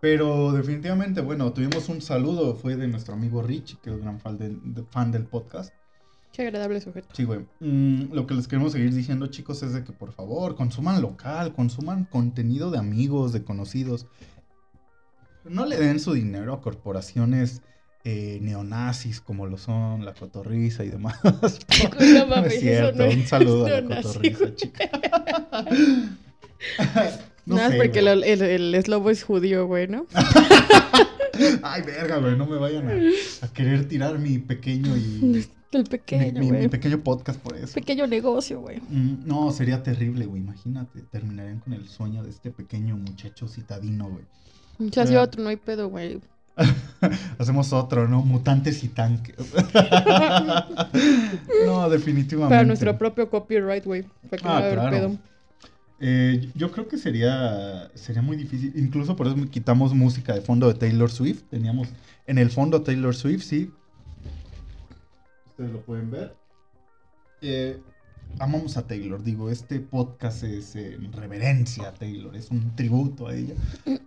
[0.00, 4.36] Pero definitivamente, bueno, tuvimos un saludo, fue de nuestro amigo Rich, que es gran fan
[4.36, 5.72] de- fan del podcast.
[6.34, 7.08] Qué agradable sujeto.
[7.12, 7.46] Sí, güey.
[7.60, 11.54] Mm, lo que les queremos seguir diciendo, chicos, es de que por favor consuman local,
[11.54, 14.08] consuman contenido de amigos, de conocidos.
[15.44, 17.62] No le den su dinero a corporaciones
[18.02, 21.20] eh, neonazis como lo son la cotorriza y demás.
[21.22, 24.90] No es cierto, no es un saludo a la cotorriza, chica.
[27.46, 28.08] No, sé, porque güey.
[28.08, 30.06] el, el, el eslobo es judío, güey, ¿no?
[31.62, 35.88] Ay, verga, güey, no me vayan a, a querer tirar mi pequeño y El mi,
[35.88, 37.74] pequeño, mi- mi pequeño podcast por eso.
[37.74, 38.80] Pequeño negocio, güey.
[38.88, 40.42] Mm, No, sería terrible, güey.
[40.42, 44.24] Imagínate, terminarían con el sueño de este pequeño muchacho citadino, güey.
[44.78, 45.22] Ya.
[45.22, 46.20] otro, no hay pedo, güey.
[47.38, 48.22] Hacemos otro, ¿no?
[48.22, 49.34] Mutantes y tanques.
[51.66, 52.54] no, definitivamente.
[52.54, 54.04] Para nuestro propio copyright, güey.
[54.30, 54.90] Para que Ah, no claro.
[54.90, 55.18] pedo.
[56.00, 58.72] Eh, yo creo que sería, sería muy difícil.
[58.76, 61.42] Incluso por eso quitamos música de fondo de Taylor Swift.
[61.50, 61.88] Teníamos
[62.26, 63.70] en el fondo Taylor Swift, sí.
[65.54, 66.36] Ustedes lo pueden ver.
[67.40, 67.80] Eh,
[68.40, 69.22] amamos a Taylor.
[69.22, 72.34] Digo, este podcast es en reverencia a Taylor.
[72.34, 73.54] Es un tributo a ella.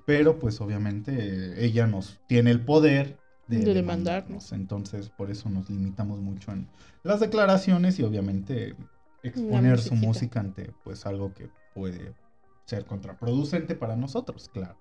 [0.06, 4.52] Pero pues obviamente ella nos tiene el poder de, De demandarnos.
[4.52, 6.68] Entonces por eso nos limitamos mucho en
[7.04, 8.76] las declaraciones y obviamente
[9.24, 12.14] exponer su música ante pues algo que puede
[12.66, 14.78] ser contraproducente para nosotros, claro.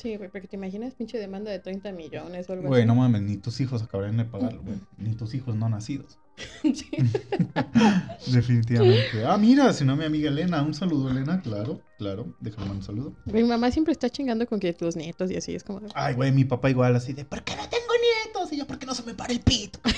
[0.00, 2.86] Sí, güey, porque te imaginas pinche demanda de 30 millones o algo Güey, así.
[2.88, 4.78] no mames, ni tus hijos acabarían de pagarlo, güey.
[4.96, 6.18] Ni tus hijos no nacidos.
[6.62, 6.86] Sí.
[8.32, 9.24] Definitivamente.
[9.26, 10.62] Ah, mira, si no mi amiga Elena.
[10.62, 12.36] Un saludo, Elena, claro, claro.
[12.40, 13.14] Déjame un saludo.
[13.26, 15.80] Mi mamá siempre está chingando con que tus nietos y así es como.
[15.94, 17.92] Ay, güey, mi papá igual así de, ¿por qué no tengo
[18.24, 18.52] nietos?
[18.52, 19.80] Y yo, ¿por qué no se me para el pito?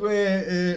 [0.00, 0.76] Güey, eh,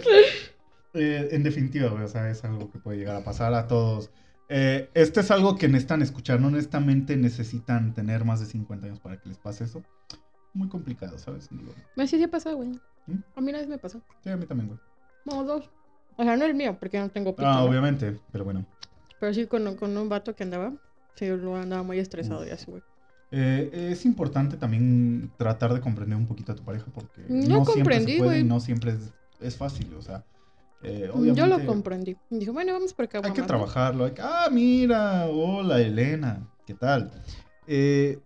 [0.94, 4.10] eh, en definitiva, güey, o sea, es algo que puede llegar a pasar a todos.
[4.48, 9.00] Eh, este es algo que necesitan escuchar, no honestamente necesitan tener más de 50 años
[9.00, 9.82] para que les pase eso.
[10.54, 11.48] Muy complicado, ¿sabes?
[11.50, 12.70] Digo, sí, sí ha pasado, güey.
[13.06, 13.22] ¿Mm?
[13.36, 14.00] A mí una vez me pasó.
[14.24, 14.80] sí, a mí también, güey.
[15.26, 15.68] No, dos.
[16.16, 17.46] O sea, no el mío, porque no tengo pito.
[17.46, 17.64] Ah, ¿no?
[17.64, 18.64] obviamente, pero bueno.
[19.20, 20.72] Pero sí con, con un vato que andaba.
[21.14, 22.82] Sí, lo andaba muy estresado y así, güey.
[23.30, 27.64] Eh, es importante también tratar de comprender un poquito a tu pareja porque No no
[27.66, 30.24] siempre se puede y no siempre es, es fácil, o sea,
[30.82, 32.16] eh, Yo lo comprendí.
[32.30, 33.20] Dije, bueno, vamos por acá.
[33.24, 34.04] Hay que trabajarlo.
[34.04, 37.10] hay que- ah, mira, hola Elena, ¿qué tal?
[37.66, 38.18] Eh,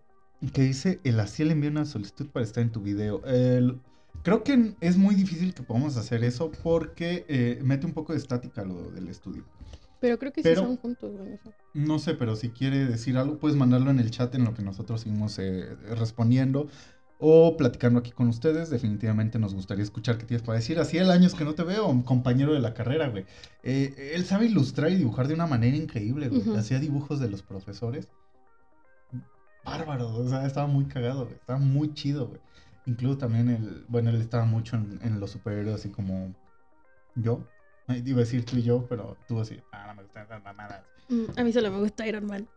[0.53, 3.23] que dice, el le envió una solicitud para estar en tu video.
[3.25, 3.79] El-
[4.23, 8.19] creo que es muy difícil que podamos hacer eso porque eh, mete un poco de
[8.19, 9.45] estática lo del estudio.
[9.99, 11.33] Pero creo que Pero- sí son juntos, güey.
[11.33, 11.53] o sea.
[11.73, 14.61] No sé, pero si quiere decir algo, puedes mandarlo en el chat en lo que
[14.61, 16.67] nosotros seguimos eh, respondiendo
[17.25, 18.69] o platicando aquí con ustedes.
[18.69, 20.77] Definitivamente nos gustaría escuchar qué tienes para decir.
[20.77, 23.25] Hacía el años que no te veo, compañero de la carrera, güey.
[23.63, 26.57] Eh, él sabe ilustrar y dibujar de una manera increíble, güey.
[26.57, 28.09] Hacía dibujos de los profesores.
[29.63, 31.35] Bárbaro, o sea, estaba muy cagado, güey.
[31.35, 32.41] Estaba muy chido, güey.
[32.85, 36.35] Incluso también el, bueno, él estaba mucho en, en los superhéroes, así como
[37.15, 37.47] yo.
[37.87, 40.83] Iba a decir tú y yo, pero tú así, ah, no me gustan esas mamadas.
[41.07, 42.49] Mm, a mí solo me gusta Iron Man.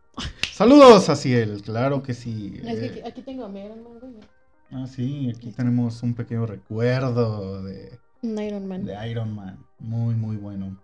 [0.51, 2.59] Saludos, Asiel, claro que sí.
[2.65, 4.36] Es que aquí, aquí tengo a mi Iron Man, güey.
[4.71, 8.85] Ah, sí, aquí tenemos un pequeño recuerdo de, Iron Man.
[8.85, 9.65] de Iron Man.
[9.79, 10.79] Muy, muy bueno.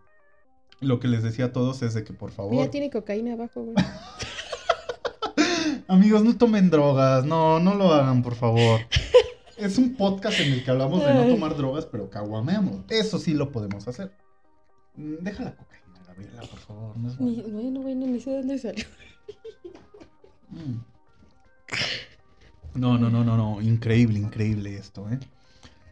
[0.80, 2.54] Lo que les decía a todos es de que por favor.
[2.54, 3.76] Mira, tiene cocaína abajo, güey.
[5.88, 7.26] Amigos, no tomen drogas.
[7.26, 8.82] No, no lo hagan, por favor.
[9.56, 12.82] Es un podcast en el que hablamos de no tomar drogas, pero caguameamos.
[12.89, 14.12] Eso sí lo podemos hacer.
[14.96, 16.98] Mm, Deja la cocaína, Gabriela, por favor.
[16.98, 17.54] No es Ni, bueno.
[17.54, 18.84] bueno, bueno, ni sé dónde salió.
[20.50, 20.80] Mm.
[22.75, 23.62] No, no, no, no, no.
[23.62, 25.19] Increíble, increíble esto, ¿eh?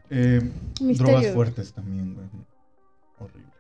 [0.10, 0.42] Eh,
[0.80, 2.28] drogas fuertes también, güey.
[3.20, 3.52] Horrible.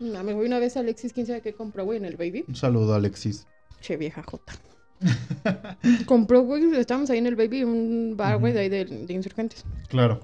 [0.00, 2.44] No, me voy una vez a Alexis, quién sabe qué compró, güey, en el baby.
[2.48, 3.46] Un saludo, Alexis.
[3.80, 4.54] Che, vieja jota.
[6.06, 9.64] compró, güey, estábamos ahí en el baby, un bar, güey, de ahí de, de insurgentes.
[9.88, 10.20] Claro.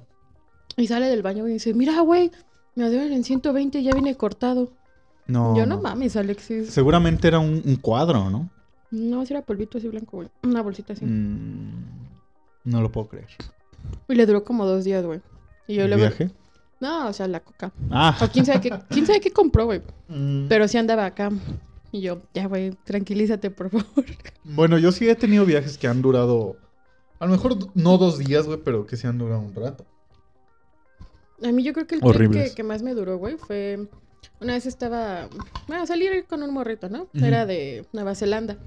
[0.76, 2.30] Y sale del baño, y dice, mira, güey,
[2.74, 4.72] me deben en 120, ya viene cortado.
[5.26, 5.56] No.
[5.56, 6.70] Yo no mames, Alexis.
[6.70, 8.50] Seguramente era un, un cuadro, ¿no?
[8.94, 10.28] No, si era polvito así blanco, güey.
[10.44, 11.04] Una bolsita así.
[11.04, 11.84] Mm,
[12.64, 13.26] no lo puedo creer.
[14.08, 15.20] Y le duró como dos días, güey.
[15.66, 16.30] Y yo ¿El viaje?
[16.80, 17.72] No, o sea, la coca.
[17.90, 18.16] Ah.
[18.20, 19.82] O quién sabe qué, quién sabe qué compró, güey.
[20.08, 21.32] Mm, Pero sí andaba acá.
[21.90, 24.04] Y yo, ya, güey, tranquilízate, por favor.
[24.44, 26.56] Bueno, yo sí he tenido viajes que han durado.
[27.18, 29.84] A lo mejor no dos días, güey, pero que sí han durado un rato.
[31.42, 33.88] A mí yo creo que el trip que, que más me duró, güey, fue...
[34.40, 35.28] Una vez estaba...
[35.66, 37.08] Bueno, salir con un morrito, ¿no?
[37.14, 38.58] Era de Nueva Zelanda.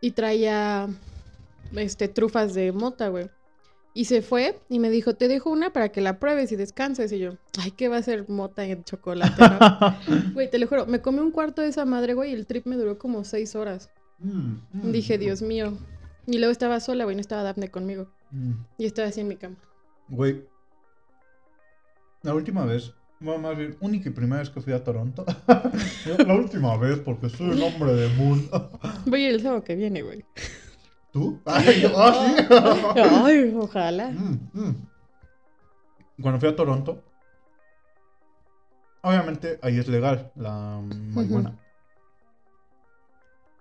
[0.00, 0.88] Y traía,
[1.76, 3.30] este, trufas de mota, güey.
[3.92, 7.10] Y se fue y me dijo, te dejo una para que la pruebes y descanses.
[7.12, 9.96] Y yo, ay, ¿qué va a ser mota en chocolate, no?
[10.34, 12.66] Güey, te lo juro, me comí un cuarto de esa madre, güey, y el trip
[12.66, 13.90] me duró como seis horas.
[14.20, 15.72] Mm, mm, Dije, Dios mío.
[16.26, 18.12] Y luego estaba sola, güey, no estaba Daphne conmigo.
[18.30, 18.52] mm.
[18.78, 19.56] Y estaba así en mi cama.
[20.08, 20.44] Güey.
[22.22, 22.92] La última vez.
[23.20, 25.26] Bueno, más bien, única y primera vez que fui a Toronto.
[26.26, 28.48] la última vez, porque soy un hombre de Moon.
[29.04, 30.24] Voy el sábado que viene, güey.
[31.12, 31.42] ¿Tú?
[31.44, 32.44] Ay, yo- ah, sí.
[33.00, 34.10] Ay, ojalá.
[34.10, 34.88] Mm, mm.
[36.22, 37.04] Cuando fui a Toronto,
[39.02, 41.58] obviamente ahí es legal la marihuana.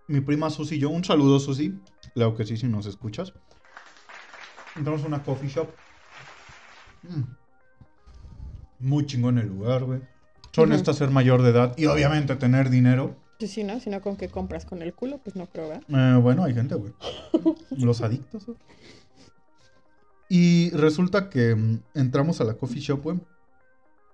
[0.08, 1.82] Mi prima Susi y yo, un saludo Susi,
[2.14, 3.34] claro que sí, si nos escuchas.
[4.76, 5.68] Entramos a una coffee shop.
[7.04, 7.39] Mm.
[8.80, 10.02] Muy chingón el lugar, güey.
[10.54, 10.78] Son Ujú.
[10.80, 13.16] estas ser mayor de edad y obviamente tener dinero.
[13.38, 13.80] Pues sí, ¿no?
[13.80, 15.84] Si no, con qué compras con el culo, pues no creo, ¿verdad?
[16.16, 16.94] Eh, bueno, hay gente, güey.
[17.78, 18.58] Los adictos, güey.
[20.28, 23.20] Y resulta que mm, entramos a la coffee shop, güey.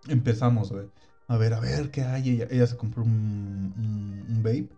[0.07, 0.87] Empezamos, güey.
[1.27, 2.29] A ver, a ver, ¿qué hay?
[2.29, 4.69] Ella, ella se compró un, un, un vape.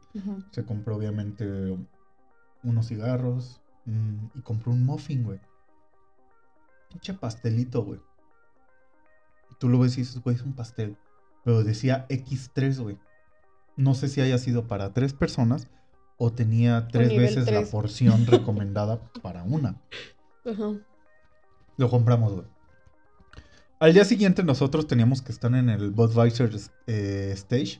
[0.52, 1.46] Se compró, obviamente,
[2.64, 3.62] unos cigarros.
[3.86, 5.40] mm, y compró un muffin, güey.
[6.90, 8.00] Pinche pastelito, güey.
[9.60, 10.98] Tú lo ves y dices, güey, es un pastel.
[11.44, 12.98] Pero decía X3, güey.
[13.76, 15.68] No sé si haya sido para tres personas
[16.18, 19.82] o tenía tres veces la porción recomendada para una.
[20.46, 20.74] Ajá.
[21.78, 22.46] Lo compramos, güey.
[23.80, 26.50] Al día siguiente nosotros teníamos que estar en el Budweiser
[26.88, 27.80] eh, Stage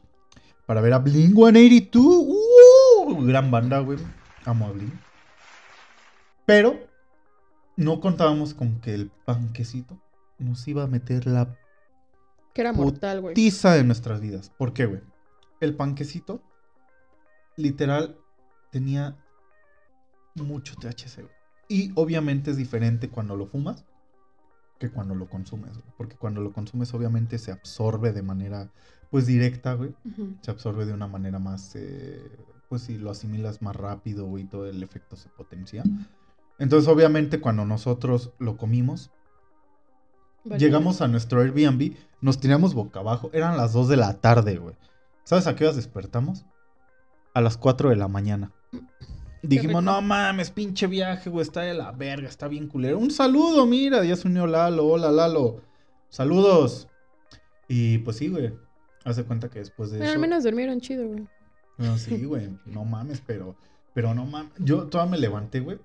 [0.68, 2.06] para ver a Blink 182.
[2.06, 3.26] ¡Uh!
[3.26, 3.98] Gran banda, güey.
[4.46, 4.94] Amo a Blink.
[6.46, 6.80] Pero
[7.76, 10.00] no contábamos con que el panquecito
[10.38, 11.58] nos iba a meter la
[12.58, 13.36] Que era mortal, güey.
[13.36, 14.50] tiza de nuestras vidas.
[14.58, 15.02] ¿Por qué, güey?
[15.60, 16.42] El panquecito,
[17.56, 18.18] literal,
[18.72, 19.16] tenía
[20.34, 21.36] mucho THC, güey.
[21.70, 23.86] Y obviamente es diferente cuando lo fumas
[24.80, 25.94] que cuando lo consumes, güey.
[25.98, 28.72] Porque cuando lo consumes, obviamente se absorbe de manera,
[29.12, 29.94] pues, directa, güey.
[30.42, 32.24] Se absorbe de una manera más, eh,
[32.70, 35.84] pues, si lo asimilas más rápido, güey, todo el efecto se potencia.
[36.58, 39.12] Entonces, obviamente, cuando nosotros lo comimos,
[40.48, 40.60] Vale.
[40.60, 43.30] Llegamos a nuestro Airbnb, nos tiramos boca abajo.
[43.34, 44.76] Eran las 2 de la tarde, güey.
[45.24, 46.46] ¿Sabes a qué horas despertamos?
[47.34, 48.52] A las 4 de la mañana.
[49.44, 52.98] Dijimos, no mames, pinche viaje, güey, está de la verga, está bien culero.
[52.98, 55.62] Un saludo, mira, ya se unió Lalo, hola Lalo.
[56.10, 56.88] Saludos.
[57.68, 58.54] Y pues sí, güey.
[59.06, 60.16] Hace cuenta que después de Bueno, eso.
[60.16, 61.28] al menos durmieron chido, güey.
[61.98, 63.56] Sí, güey, no mames, pero,
[63.94, 64.52] pero no mames.
[64.58, 65.80] Yo todavía me levanté, güey.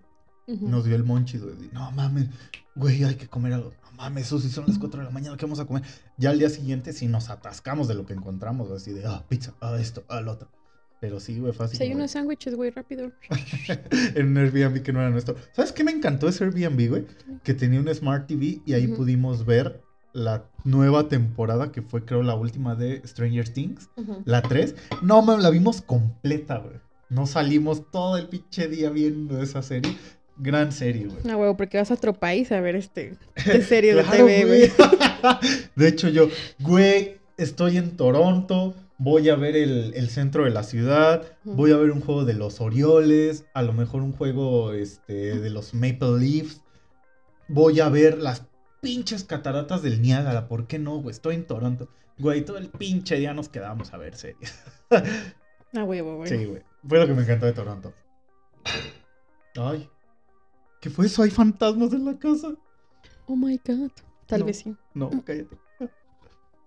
[0.47, 1.55] Nos dio el monchis, güey.
[1.73, 2.29] No mames,
[2.75, 3.73] güey, hay que comer algo.
[3.85, 5.83] No mames, sí son las 4 de la mañana, ¿qué vamos a comer?
[6.17, 9.25] Ya al día siguiente sí nos atascamos de lo que encontramos, güey, así de, ah,
[9.29, 10.49] pizza, ah, esto, ah, lo otro.
[11.01, 11.83] Pero sí, güey, fácil.
[11.83, 13.11] Hay unos sándwiches, güey, rápido.
[14.15, 15.35] en un Airbnb que no era nuestro.
[15.53, 17.07] ¿Sabes qué me encantó ese Airbnb, güey?
[17.43, 22.23] Que tenía un Smart TV y ahí pudimos ver la nueva temporada que fue, creo,
[22.23, 23.91] la última de Stranger Things,
[24.25, 24.77] la 3.
[25.03, 26.77] No, mames, la vimos completa, güey.
[27.09, 29.97] No salimos todo el pinche día viendo esa serie.
[30.43, 31.23] Gran serie, güey.
[31.23, 34.45] No, güey, porque vas a otro país a ver este de serie de Claro, TV,
[34.45, 34.73] güey.
[35.77, 36.29] De hecho, yo,
[36.59, 41.93] güey, estoy en Toronto, voy a ver el, centro de la ciudad, voy a ver
[41.93, 46.61] un juego de los Orioles, a lo mejor un juego este, de los Maple Leafs,
[47.47, 48.43] voy a ver las
[48.81, 51.15] pinches cataratas del Niágara, ¿por qué no, güey?
[51.15, 51.89] Estoy en Toronto.
[52.19, 54.61] Güey, todo el pinche día nos quedamos a ver series.
[55.75, 56.29] Ah, huevo, güey.
[56.29, 56.63] Sí, güey.
[56.87, 57.95] Fue lo que me encantó de Toronto.
[59.57, 59.89] Ay.
[60.83, 61.23] ¿Qué fue eso?
[61.23, 62.49] ¿Hay fantasmas en la casa?
[63.27, 63.93] Oh my god.
[64.27, 64.77] Tal vez sí.
[64.95, 65.57] No, cállate.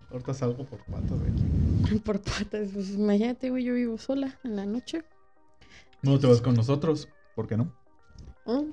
[0.10, 2.00] Ahorita salgo por patas de aquí.
[2.06, 2.70] Por patas.
[2.74, 5.04] Pues imagínate, güey, yo vivo sola en la noche.
[6.02, 7.10] No te vas con nosotros.
[7.36, 7.76] ¿Por qué no?
[8.46, 8.66] Oh,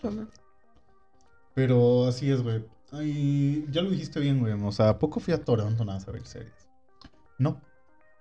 [1.54, 2.64] Pero así es, güey.
[2.92, 4.52] Ay, ya lo dijiste bien, güey.
[4.52, 6.68] O sea, ¿a poco fui a Toronto nada a ver series?
[7.38, 7.60] No,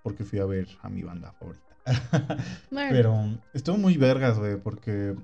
[0.02, 1.78] porque fui a ver a mi banda favorita.
[2.72, 5.16] Pero estuvo muy vergas, güey, porque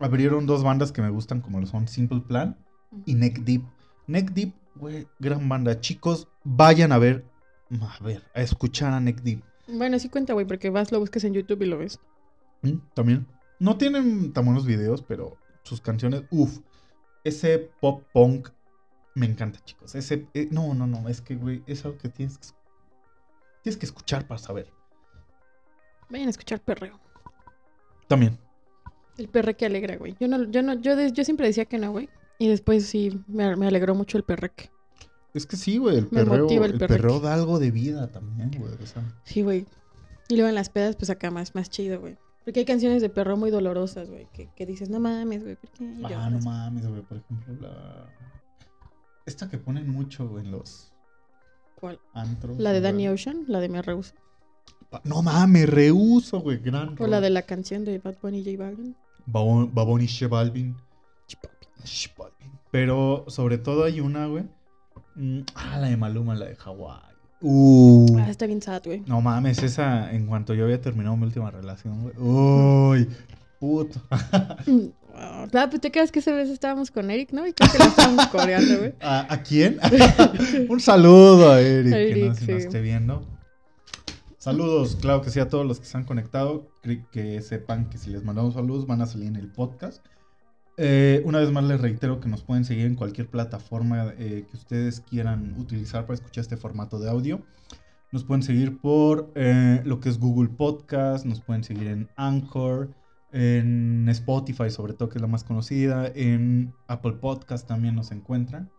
[0.00, 2.56] abrieron dos bandas que me gustan, como lo son Simple Plan
[3.06, 3.62] y Neck Deep.
[4.06, 5.80] Neck Deep, güey, gran banda.
[5.80, 7.24] Chicos, vayan a ver,
[7.80, 9.42] a ver, a escuchar a Neck Deep.
[9.68, 12.00] Bueno, sí cuenta, güey, porque vas, lo buscas en YouTube y lo ves.
[12.62, 13.26] Mm, también.
[13.58, 16.58] No tienen tan buenos videos, pero sus canciones, uff.
[17.22, 18.48] Ese pop punk
[19.14, 19.94] me encanta, chicos.
[19.94, 22.48] Ese, eh, no, no, no, es que, güey, es algo que tienes que,
[23.62, 24.72] tienes que escuchar para saber.
[26.08, 26.98] Vayan a escuchar perreo.
[28.08, 28.38] También.
[29.20, 30.16] El perre que alegra, güey.
[30.18, 32.08] Yo no, yo no, yo, yo siempre decía que no, güey.
[32.38, 34.70] Y después sí me, alegró mucho el perreque.
[35.34, 38.72] Es que sí, güey, el perreo, el, perreo da algo de vida también, güey.
[39.24, 39.66] Sí, güey.
[40.30, 42.16] Y luego en las pedas, pues acá más, más chido, güey.
[42.42, 45.70] Porque hay canciones de perro muy dolorosas, güey, que, que, dices, no mames, güey, ¿por
[45.70, 45.84] qué?
[46.02, 48.08] Ah, no mames, güey, por ejemplo, la...
[49.26, 50.94] Esta que ponen mucho en los...
[51.78, 52.00] ¿Cuál?
[52.14, 52.58] Antros.
[52.58, 54.14] La de Danny Ocean, la de Me Rehuso.
[55.04, 56.96] No mames, rehuso, güey, gran.
[56.98, 58.96] O la de la canción de Bad Bunny J Balvin.
[59.26, 60.76] Baboni J Balvin.
[62.70, 64.44] Pero sobre todo hay una, güey.
[65.16, 67.10] Mm, ah, la de Maluma, la de Hawái.
[67.42, 68.18] Uh.
[68.18, 69.02] Ah, está bien sad, güey.
[69.06, 72.14] No mames, esa en cuanto yo había terminado mi última relación, güey.
[72.18, 73.08] Uy,
[73.58, 74.00] puto.
[75.22, 77.46] Ah, pues te quedas que esa vez estábamos con Eric, ¿no?
[77.46, 78.94] Y creo que lo estábamos coreando, güey.
[79.00, 79.78] ¿A, quién?
[80.68, 83.26] Un saludo a Eric, que no, si esté viendo.
[84.40, 86.66] Saludos, claro que sí, a todos los que se han conectado.
[87.12, 90.02] Que sepan que si les mandamos saludos van a salir en el podcast.
[90.78, 94.56] Eh, una vez más les reitero que nos pueden seguir en cualquier plataforma eh, que
[94.56, 97.42] ustedes quieran utilizar para escuchar este formato de audio.
[98.12, 102.94] Nos pueden seguir por eh, lo que es Google Podcast, nos pueden seguir en Anchor,
[103.32, 108.70] en Spotify sobre todo que es la más conocida, en Apple Podcast también nos encuentran.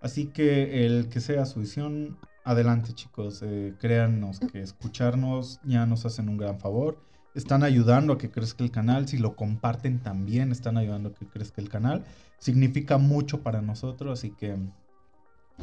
[0.00, 6.04] Así que el que sea su visión, adelante chicos, eh, créanos que escucharnos ya nos
[6.04, 6.98] hacen un gran favor.
[7.34, 11.26] Están ayudando a que crezca el canal, si lo comparten también están ayudando a que
[11.26, 12.04] crezca el canal.
[12.38, 14.56] Significa mucho para nosotros, así que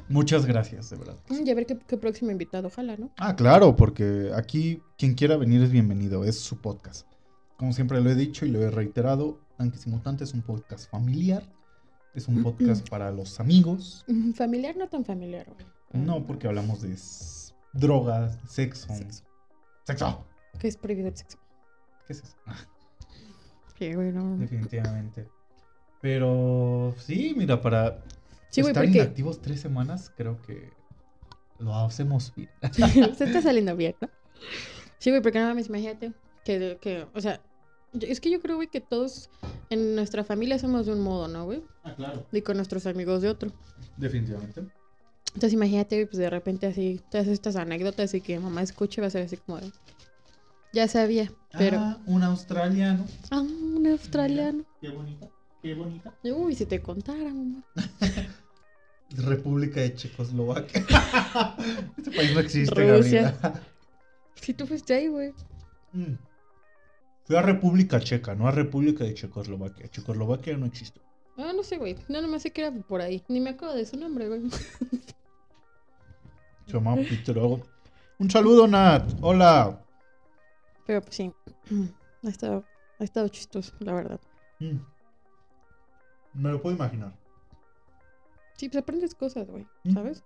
[0.07, 1.17] muchas gracias, de verdad.
[1.29, 3.11] Mm, y a ver qué, próximo invitado, ojalá, ¿no?
[3.17, 7.05] Ah, claro, porque aquí quien quiera venir es bienvenido, es su podcast.
[7.57, 10.89] Como siempre lo he dicho y lo he reiterado, Tanques y Mutantes es un podcast
[10.89, 11.43] familiar,
[12.15, 14.05] es un podcast para los amigos.
[14.33, 15.67] Familiar, no tan familiar, güey.
[15.91, 16.95] No, porque hablamos de
[17.73, 18.87] drogas, sexo.
[19.85, 20.25] Sexo.
[20.59, 21.37] ¿Qué es prohibido el sexo?
[22.05, 22.37] ¿Qué es eso?
[23.79, 23.93] Sí.
[23.95, 25.29] Definitivamente.
[26.01, 28.03] Pero sí, mira, para
[28.51, 30.73] estar inactivos tres semanas, creo que
[31.59, 32.49] lo hacemos bien.
[33.15, 34.09] Se está saliendo bien, ¿no?
[34.97, 36.11] Sí, güey, porque nada más imagínate
[36.43, 37.41] que, que, o sea,
[38.01, 39.29] es que yo creo, güey, que todos
[39.69, 41.63] en nuestra familia somos de un modo, ¿no, güey?
[41.83, 42.25] Ah, claro.
[42.31, 43.51] Y con nuestros amigos de otro.
[43.95, 44.63] Definitivamente.
[45.33, 49.11] Entonces imagínate, pues de repente así, todas estas anécdotas y que mamá escuche, va a
[49.11, 49.71] ser así como de...
[50.73, 51.79] Ya sabía, pero...
[51.79, 53.05] Ah, un australiano.
[53.31, 54.63] Ah, un australiano.
[54.81, 55.27] qué bonita,
[55.61, 56.13] qué bonita.
[56.23, 57.63] Uy, si te contara, mamá.
[59.17, 60.85] República de Checoslovaquia.
[61.97, 63.35] este país no existe, Rusia.
[64.35, 65.33] Si tú fuiste ahí, güey.
[65.93, 66.13] Mm.
[67.23, 69.89] Fui a República Checa, no a República de Checoslovaquia.
[69.89, 71.01] Checoslovaquia no existe.
[71.37, 71.95] Ah, no sé, güey.
[72.07, 73.23] No, nomás sé que era por ahí.
[73.27, 74.41] Ni me acuerdo de su nombre, güey.
[76.69, 77.37] Se Peter
[78.19, 79.11] Un saludo, Nat.
[79.21, 79.83] Hola.
[80.85, 81.31] Pero pues sí.
[82.21, 82.65] Ha estado,
[82.99, 84.19] ha estado chistoso, la verdad.
[84.59, 84.79] Mm.
[86.33, 87.13] Me lo puedo imaginar.
[88.57, 89.65] Sí, pues aprendes cosas, güey.
[89.85, 89.93] Mm.
[89.93, 90.21] ¿Sabes?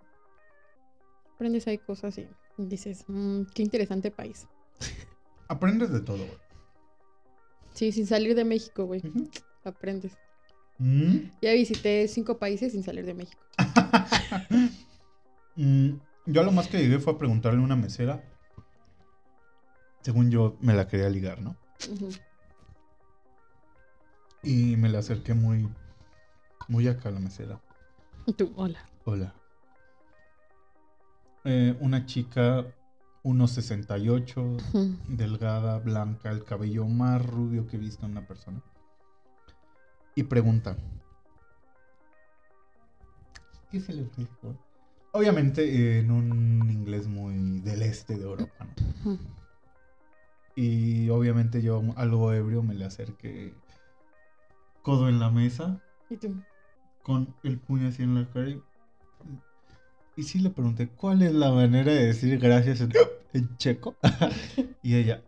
[1.36, 2.26] Aprendes ahí cosas y
[2.58, 4.48] dices, mmm, qué interesante país.
[5.48, 6.38] Aprendes de todo, güey.
[7.74, 9.00] Sí, sin salir de México, güey.
[9.62, 10.18] Aprendes.
[10.78, 11.30] Mm.
[11.42, 13.40] Ya visité cinco países sin salir de México.
[16.26, 18.24] Yo lo más que llegué fue a preguntarle a una mesera.
[20.00, 21.56] Según yo, me la quería ligar, ¿no?
[24.42, 25.68] Y me la acerqué muy,
[26.68, 27.60] muy acá a la mesera.
[28.36, 28.78] Tú, hola.
[29.04, 29.34] Hola.
[31.44, 32.64] Eh, una chica
[33.22, 38.62] 1.68, delgada, blanca, el cabello más rubio que he visto en una persona.
[40.14, 40.76] Y pregunta,
[43.70, 44.30] ¿qué se le ofrece?
[45.16, 48.66] Obviamente en un inglés muy del este de Europa,
[49.04, 49.16] ¿no?
[50.56, 53.54] Y obviamente yo algo ebrio me le acerqué
[54.82, 55.80] codo en la mesa.
[56.10, 56.34] ¿Y tú?
[57.04, 58.56] Con el puño así en la cara.
[60.16, 62.80] Y, sí le pregunté, ¿cuál es la manera de decir gracias
[63.32, 63.96] en, checo?
[64.82, 65.22] y ella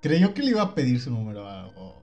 [0.00, 1.46] creyó que le iba a pedir su número.
[1.76, 2.02] O,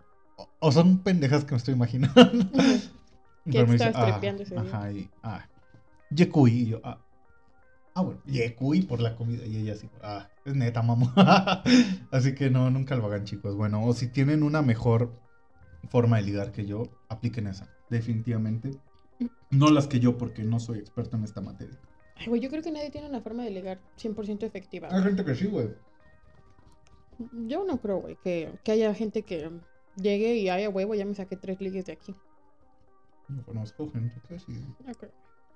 [0.60, 2.22] o, son pendejas que me estoy imaginando.
[3.52, 4.22] ¿Qué estás ah,
[4.58, 5.48] Ajá, y, ah,
[6.12, 6.52] Yekui.
[6.52, 7.00] Y yo, ah,
[7.94, 9.46] ah, bueno, Yekui por la comida.
[9.46, 11.14] Y ella así, ah, es neta, mamá.
[12.12, 13.56] así que no, nunca lo hagan, chicos.
[13.56, 15.14] Bueno, o si tienen una mejor
[15.90, 17.70] forma de ligar que yo, apliquen esa.
[17.90, 18.72] Definitivamente.
[19.50, 21.78] No las que yo, porque no soy experto en esta materia.
[22.16, 24.88] Ay, güey, yo creo que nadie tiene una forma de ligar 100% efectiva.
[24.92, 25.70] Hay gente que sí, güey.
[27.48, 29.52] Yo no creo, güey, que, que haya gente que
[29.96, 32.16] llegue y haya huevo, ya me saqué tres ligues de aquí.
[33.28, 34.66] No conozco gente que sí.
[34.86, 35.12] No creo.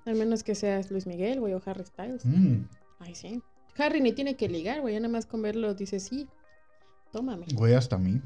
[0.06, 2.26] Al menos que seas Luis Miguel, güey, o Harry Styles.
[2.26, 2.68] Mm.
[2.99, 3.41] Ay, sí.
[3.78, 6.28] Harry ni tiene que ligar, güey, ya nada más con verlo dice sí.
[7.12, 7.47] Tómame.
[7.53, 8.22] Güey, hasta a mí.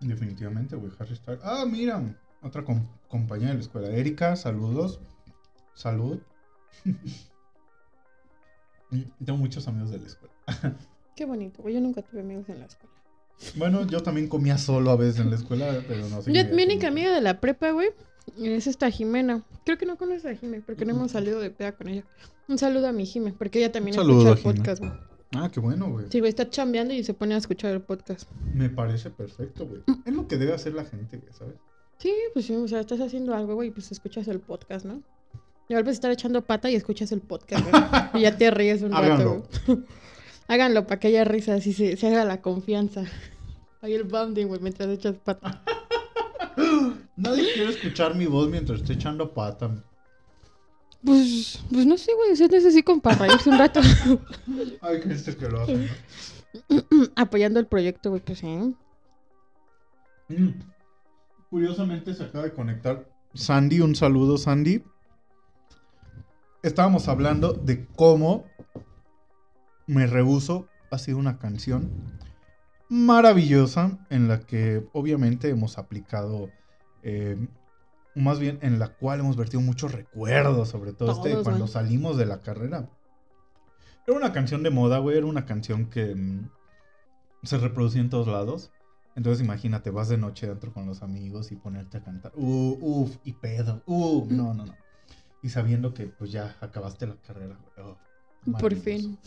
[0.00, 1.40] Definitivamente, güey, Harry Styles.
[1.42, 2.02] Ah, mira,
[2.42, 2.64] otra
[3.08, 3.88] compañera de la escuela.
[3.88, 5.00] Erika, saludos.
[5.74, 6.20] Salud.
[9.24, 10.34] Tengo muchos amigos de la escuela.
[11.16, 11.74] Qué bonito, güey.
[11.74, 12.94] Yo nunca tuve amigos en la escuela.
[13.56, 16.30] Bueno, yo también comía solo a veces en la escuela, pero no sé.
[16.30, 17.90] mi única amiga de la prepa, güey,
[18.36, 19.42] es esta Jimena.
[19.64, 22.04] Creo que no conoces a Jimena, porque no hemos salido de peda con ella.
[22.48, 24.92] Un saludo a mi Jimena, porque ella también escucha el podcast, güey.
[25.36, 26.06] Ah, qué bueno, güey.
[26.10, 28.30] Sí, güey, está chambeando y se pone a escuchar el podcast.
[28.54, 29.82] Me parece perfecto, güey.
[30.04, 31.54] Es lo que debe hacer la gente, güey, ¿sabes?
[31.98, 35.02] Sí, pues sí, o sea, estás haciendo algo, güey, pues escuchas el podcast, ¿no?
[35.68, 37.82] Y vuelves a estar echando pata y escuchas el podcast, güey.
[38.14, 39.78] y ya te ríes un rato, güey.
[40.48, 43.04] Háganlo para que haya risa, así se, se haga la confianza.
[43.80, 45.62] Hay el bounding, güey, mientras echas pata.
[47.16, 49.84] Nadie quiere escuchar mi voz mientras estoy echando pata.
[51.04, 52.32] Pues, pues no sé, güey.
[52.32, 53.80] Es necesito para reírse un rato.
[54.80, 55.88] Ay, este que lo hace.
[57.16, 58.46] Apoyando el proyecto, güey, pues sí.
[60.28, 60.48] Mm.
[61.50, 63.80] Curiosamente se acaba de conectar Sandy.
[63.80, 64.82] Un saludo, Sandy.
[66.62, 68.46] Estábamos hablando de cómo
[69.86, 71.90] Me Rehuso ha sido una canción
[72.88, 76.50] maravillosa en la que obviamente hemos aplicado
[77.04, 77.36] eh,
[78.14, 82.26] más bien en la cual hemos vertido muchos recuerdos, sobre todo este, cuando salimos de
[82.26, 82.88] la carrera.
[84.06, 86.50] Era una canción de moda, güey, era una canción que mm,
[87.42, 88.70] se reproducía en todos lados.
[89.16, 93.16] Entonces imagínate, vas de noche dentro con los amigos y ponerte a cantar, uh, uff,
[93.22, 94.74] y pedo, uh, no, no, no.
[95.42, 97.86] Y sabiendo que pues ya acabaste la carrera, güey.
[97.86, 99.18] Oh, por fin.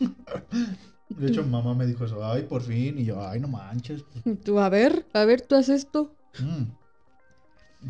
[1.08, 4.04] de hecho, mamá me dijo eso, ay, por fin, y yo, ay, no manches.
[4.44, 6.14] Tú, a ver, a ver, tú haces esto.
[6.38, 6.64] Mm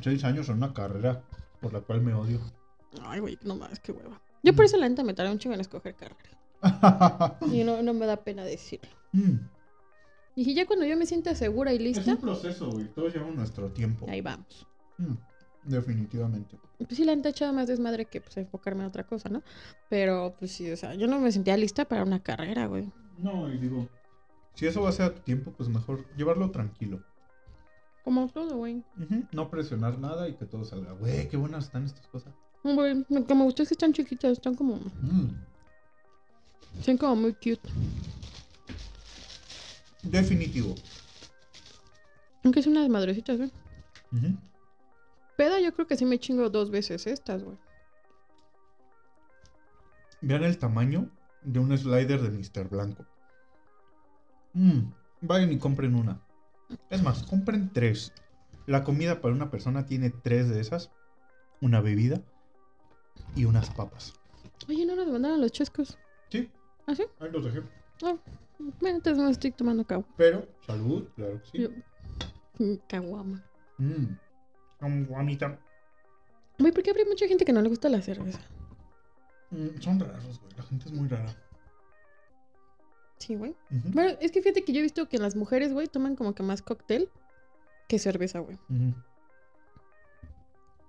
[0.03, 1.23] seis años son una carrera
[1.61, 2.41] por la cual me odio.
[3.03, 4.21] Ay, güey, no más, qué hueva.
[4.43, 6.19] Yo por eso la neta me tardé un chingo en escoger carrera.
[7.53, 8.89] y no, no me da pena decirlo.
[9.12, 9.37] Mm.
[10.37, 12.01] Y ya cuando yo me sienta segura y lista.
[12.01, 12.87] Es un proceso, güey.
[12.95, 14.07] Todos llevan nuestro tiempo.
[14.09, 14.66] Ahí vamos.
[14.99, 15.14] Mm,
[15.64, 16.57] definitivamente.
[16.79, 19.43] Pues sí, la neta echado más desmadre que pues enfocarme en otra cosa, ¿no?
[19.91, 22.93] Pero pues sí, o sea, yo no me sentía lista para una carrera, güey.
[23.19, 23.89] No, y digo,
[24.55, 27.03] si eso va a ser a tu tiempo, pues mejor llevarlo tranquilo.
[28.05, 28.83] Como todo, güey.
[29.33, 30.93] No presionar nada y que todo salga.
[30.93, 32.33] Güey, qué buenas están estas cosas.
[32.64, 34.77] Güey, lo que me gusta es que están chiquitas, están como.
[34.77, 35.31] Mm.
[36.81, 37.61] Son como muy cute.
[40.03, 40.75] Definitivo.
[42.45, 43.53] Aunque es una de madrecitas, güey.
[45.37, 47.59] Peda, yo creo que sí me chingo dos veces estas, güey.
[50.21, 51.11] Vean el tamaño
[51.49, 52.68] de un slider de Mr.
[52.68, 53.07] Blanco.
[54.53, 54.92] Mmm.
[55.22, 56.20] Vayan y compren una.
[56.90, 58.12] Es más, compren tres.
[58.66, 60.90] La comida para una persona tiene tres de esas.
[61.61, 62.22] Una bebida
[63.34, 64.12] y unas papas.
[64.68, 65.99] Oye, ¿no nos mandaron los chescos?
[66.28, 66.51] Sí.
[66.86, 67.05] ¿Ah, sí?
[67.18, 67.62] Ahí los dejé.
[68.05, 68.16] Ah,
[68.80, 70.07] bueno, entonces no estoy tomando cagua.
[70.16, 71.68] Pero, salud, claro que sí.
[72.59, 73.42] Mm, caguama.
[73.78, 74.07] Mmm,
[74.78, 75.59] caguamita.
[76.59, 78.40] Güey, ¿por qué habría mucha gente que no le gusta la cerveza?
[79.51, 80.53] Mm, son raros, güey.
[80.57, 81.34] La gente es muy rara.
[83.18, 83.55] Sí, güey.
[83.70, 86.42] Bueno, es que fíjate que yo he visto que las mujeres, güey, toman como que
[86.42, 87.11] más cóctel
[87.88, 88.59] que cerveza, güey.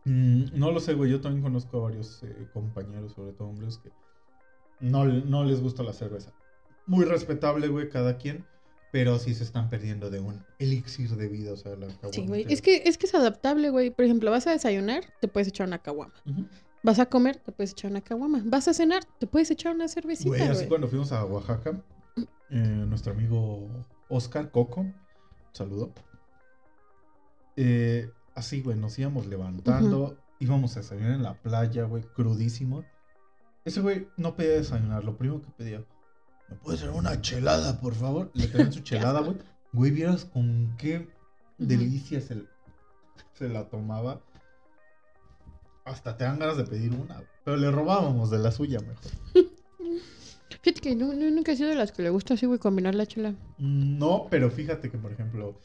[0.05, 1.12] Mm, no lo sé, güey.
[1.12, 3.91] Yo también conozco a varios eh, compañeros, sobre todo hombres, que
[4.80, 6.32] no, no les gusta la cerveza.
[6.86, 8.45] Muy respetable, güey, cada quien.
[8.91, 12.45] Pero sí se están perdiendo de un elixir de vida, o sea, la Sí, güey.
[12.49, 13.91] Es que, es que es adaptable, güey.
[13.91, 16.14] Por ejemplo, vas a desayunar, te puedes echar una caguama.
[16.82, 18.42] Vas a comer, te puedes echar una caguama.
[18.46, 20.30] Vas a cenar, te puedes echar una cervecita.
[20.30, 20.70] Güey, así güey.
[20.70, 21.82] cuando fuimos a Oaxaca,
[22.50, 23.68] eh, nuestro amigo
[24.08, 24.86] Oscar Coco,
[25.52, 25.92] saludo.
[27.58, 32.86] Eh, así, güey, nos íbamos levantando, íbamos a desayunar en la playa, güey, crudísimo.
[33.66, 35.84] Ese güey no pedía desayunar, lo primero que pedía,
[36.48, 38.32] ¿me puedes dar una chelada, por favor?
[38.34, 39.38] Le traían su chelada, güey.
[39.74, 41.10] Güey, vieras con qué
[41.58, 42.46] delicia se,
[43.34, 44.22] se la tomaba.
[45.90, 49.12] Hasta te dan ganas de pedir una, pero le robábamos de la suya mejor.
[50.62, 52.94] Fíjate que no, no- nunca he sido de las que le gusta así, güey, combinar
[52.96, 53.34] la chela.
[53.58, 55.58] No, pero fíjate que, por ejemplo,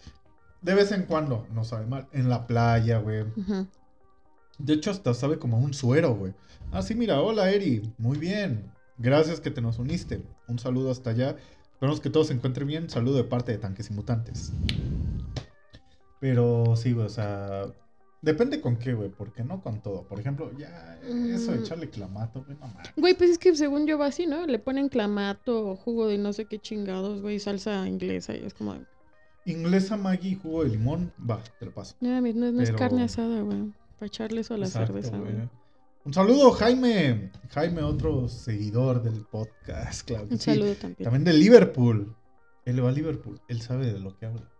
[0.62, 3.24] de vez en cuando, no sabe mal, en la playa, güey.
[4.58, 6.32] De hecho, hasta sabe como un suero, güey.
[6.70, 7.92] Ah, sí, mira, hola, Eri.
[7.98, 8.70] Muy bien.
[8.98, 10.22] Gracias que te nos uniste.
[10.46, 11.36] Un saludo hasta allá.
[11.72, 12.88] Esperamos que todo se encuentre bien.
[12.88, 14.52] Saludo de parte de Tanques y Mutantes.
[16.20, 17.64] Pero sí, güey, o sea...
[18.24, 20.02] Depende con qué, güey, porque no con todo.
[20.08, 21.62] Por ejemplo, ya eso de Mm.
[21.62, 22.88] echarle clamato, güey, no mames.
[22.96, 24.46] Güey, pues es que según yo va así, ¿no?
[24.46, 28.76] Le ponen clamato, jugo de no sé qué chingados, güey, salsa inglesa y es como...
[29.44, 31.96] Inglesa, Maggi y jugo de limón, va, te lo paso.
[32.00, 33.72] No, no, no es carne asada, güey.
[33.98, 35.34] Para echarle eso a la Exacto, cerveza, güey.
[36.06, 37.30] Un saludo, Jaime.
[37.50, 40.50] Jaime, otro seguidor del podcast, claro Un sí.
[40.52, 41.04] saludo también.
[41.04, 42.16] También de Liverpool.
[42.64, 43.38] Él va a Liverpool.
[43.48, 44.50] Él sabe de lo que habla.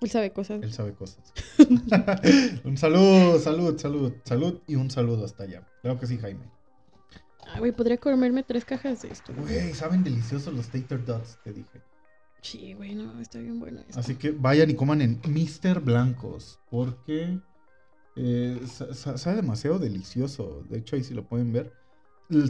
[0.00, 0.62] Él sabe cosas.
[0.62, 1.32] Él sabe cosas.
[2.64, 5.66] un saludo, salud, salud, salud y un saludo hasta allá.
[5.82, 6.50] Claro que sí, Jaime.
[7.46, 9.32] Ah, güey, podría comerme tres cajas de esto.
[9.34, 9.72] güey.
[9.72, 11.80] Saben deliciosos los Tater Dots, te dije.
[12.42, 13.98] Sí, güey, no, está bien bueno esto.
[13.98, 15.80] Así que vayan y coman en Mr.
[15.80, 16.58] Blancos.
[16.70, 17.40] Porque
[18.16, 20.62] eh, sa- sa- sabe demasiado delicioso.
[20.68, 21.72] De hecho, ahí sí lo pueden ver.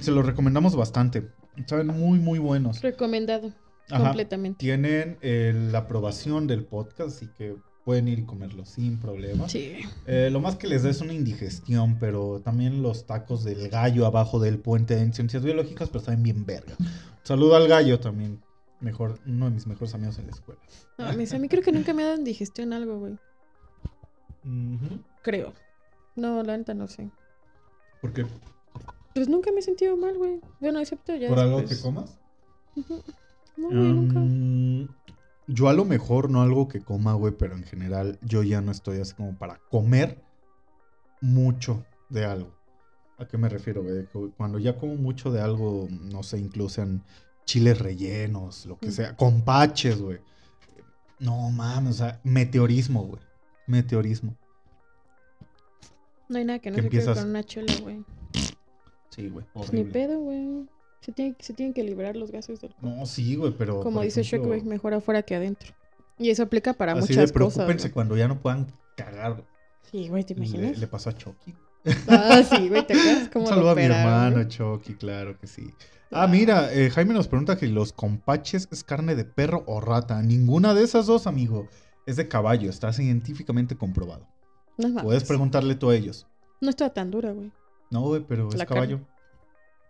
[0.01, 1.31] Se lo recomendamos bastante.
[1.67, 2.83] Saben muy, muy buenos.
[2.83, 3.53] Recomendado,
[3.91, 4.05] Ajá.
[4.05, 4.59] completamente.
[4.59, 9.49] Tienen eh, la aprobación del podcast, así que pueden ir y comerlo sin problema.
[9.49, 9.76] Sí.
[10.07, 14.07] Eh, lo más que les da es una indigestión, pero también los tacos del gallo
[14.07, 16.74] abajo del puente en ciencias biológicas, pero saben bien verga.
[17.22, 18.43] Saludo al gallo también.
[18.80, 20.61] Mejor, uno de mis mejores amigos en la escuela.
[20.99, 23.16] No, a mí creo que nunca me ha dado indigestión algo, güey.
[25.22, 25.55] Creo.
[26.16, 27.11] No, la neta no sé.
[28.01, 28.26] Porque
[29.14, 30.41] Pues nunca me he sentido mal, güey.
[30.61, 32.18] Bueno, excepto ya por algo que comas.
[32.74, 33.03] Ujú.
[33.57, 34.19] No, güey, nunca.
[34.19, 34.89] Mm,
[35.49, 38.71] yo a lo mejor no algo que coma, güey, pero en general yo ya no
[38.73, 40.23] estoy así como para comer
[41.21, 42.55] mucho de algo.
[43.19, 44.07] ¿A qué me refiero, güey?
[44.37, 47.03] Cuando ya como mucho de algo, no sé, incluso en
[47.47, 48.93] chiles rellenos, lo que Mm.
[48.93, 50.19] sea, compaches, güey.
[51.19, 53.23] No mames, o sea, meteorismo, güey.
[53.67, 54.37] Meteorismo.
[56.29, 58.05] No hay nada que no que se quede empiezas- con una chela, güey.
[59.11, 59.47] Sí, güey.
[59.55, 60.67] Pues ni pedo, güey.
[61.07, 62.99] Se, tiene, se tienen que liberar los gases del cuerpo.
[62.99, 63.81] No, sí, güey, pero.
[63.81, 65.73] Como dice ejemplo, Shockwave, mejor afuera que adentro.
[66.19, 67.83] Y eso aplica para Así de muchas preocúpense cosas.
[67.83, 67.93] güey.
[67.93, 69.35] cuando ya no puedan cagar.
[69.35, 69.45] güey.
[69.89, 70.77] Sí, güey, ¿te imaginas?
[70.77, 71.55] le pasó a Chucky.
[72.09, 74.49] Ah, sí, güey, ¿te acuerdas cómo Un lo saludo a mi hermano güey?
[74.49, 75.73] Chucky, claro que sí.
[76.11, 80.21] Ah, mira, eh, Jaime nos pregunta que los compaches es carne de perro o rata.
[80.23, 81.69] Ninguna de esas dos, amigo.
[82.07, 84.27] Es de caballo, está científicamente comprobado.
[84.77, 85.05] No mames.
[85.05, 86.27] Puedes preguntarle tú a ellos.
[86.61, 87.53] No está tan dura, güey.
[87.93, 89.07] No, güey, pero es La caballo.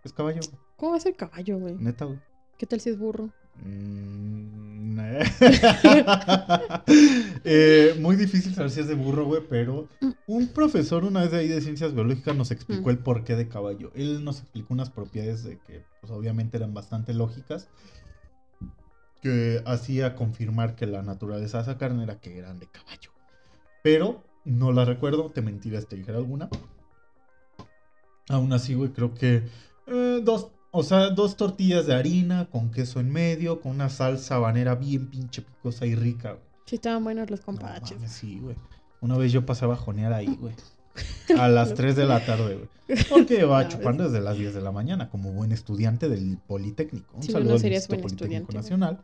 [0.03, 0.41] Es caballo,
[0.77, 1.75] ¿Cómo va a ser caballo, güey?
[1.75, 2.19] neta, güey.
[2.57, 3.29] ¿Qué tal si es burro?
[3.63, 5.23] Mm, eh.
[7.49, 9.87] Eh, muy difícil saber si es de burro, güey, pero
[10.25, 12.89] un profesor una vez de ahí de ciencias biológicas nos explicó Mm.
[12.89, 13.91] el porqué de caballo.
[13.95, 17.69] Él nos explicó unas propiedades de que, pues obviamente eran bastante lógicas,
[19.21, 23.11] que hacía confirmar que la naturaleza de esa carne era que eran de caballo.
[23.83, 26.49] Pero no la recuerdo, te mentiras, te dijera alguna.
[28.29, 29.43] Aún así, güey, creo que
[29.87, 34.35] eh, dos, o sea, dos tortillas de harina con queso en medio, con una salsa
[34.35, 36.43] habanera bien pinche picosa y rica, güey.
[36.65, 37.97] Sí, estaban buenos los compaches.
[38.11, 38.55] sí, güey.
[38.99, 40.53] Una vez yo pasaba a jonear ahí, güey.
[41.39, 42.99] A las 3 de la tarde, güey.
[43.09, 47.15] Porque va No, chupando desde las 10 de la mañana, como buen estudiante del Politécnico.
[47.15, 49.01] Un Sí, saludo no al Instituto buen Politécnico estudiante, Nacional,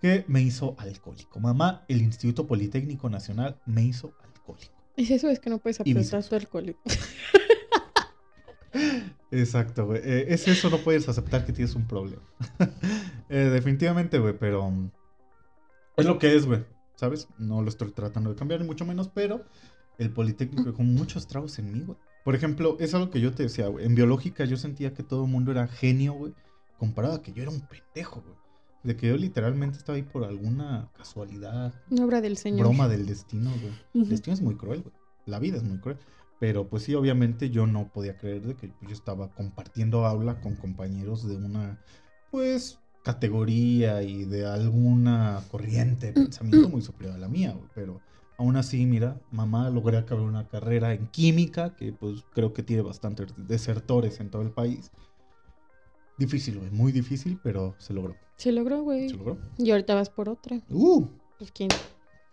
[0.00, 1.40] que me hizo alcohólico.
[1.40, 4.72] Mamá, el Instituto Politécnico Nacional me hizo alcohólico.
[4.96, 6.76] Es eso, es que no puedes apretar tu alcohol.
[9.30, 10.00] Exacto, güey.
[10.02, 12.22] Eh, es eso, no puedes aceptar que tienes un problema.
[13.30, 14.90] Eh, definitivamente, güey, pero mm,
[15.98, 16.64] es lo que es, güey.
[16.96, 17.28] ¿Sabes?
[17.36, 19.44] No lo estoy tratando de cambiar, ni mucho menos, pero
[19.98, 21.98] el Politécnico dejó muchos tragos en mí, güey.
[22.24, 23.84] Por ejemplo, es algo que yo te decía, güey.
[23.84, 26.32] En biológica yo sentía que todo el mundo era genio, güey,
[26.78, 28.36] comparado a que yo era un pendejo, güey.
[28.82, 32.60] De que yo literalmente estaba ahí por alguna casualidad, Una obra del Señor.
[32.60, 33.74] broma del destino, güey.
[33.92, 34.10] El Ujú.
[34.10, 34.94] destino es muy cruel, güey.
[35.26, 35.98] La vida es muy cruel.
[36.40, 40.54] Pero pues sí, obviamente yo no podía creer de que yo estaba compartiendo aula con
[40.56, 41.82] compañeros de una,
[42.30, 47.68] pues, categoría y de alguna corriente de pensamiento muy superior a la mía, güey.
[47.74, 48.00] Pero
[48.38, 52.82] Aún así, mira, mamá logré acabar una carrera en química, que pues creo que tiene
[52.82, 54.92] bastantes desertores en todo el país.
[56.18, 58.14] Difícil, güey, muy difícil, pero se logró.
[58.36, 59.08] Se logró, güey.
[59.08, 59.38] Se logró.
[59.58, 60.60] Y ahorita vas por otra.
[60.70, 61.04] Uh,
[61.36, 61.68] Pues quién.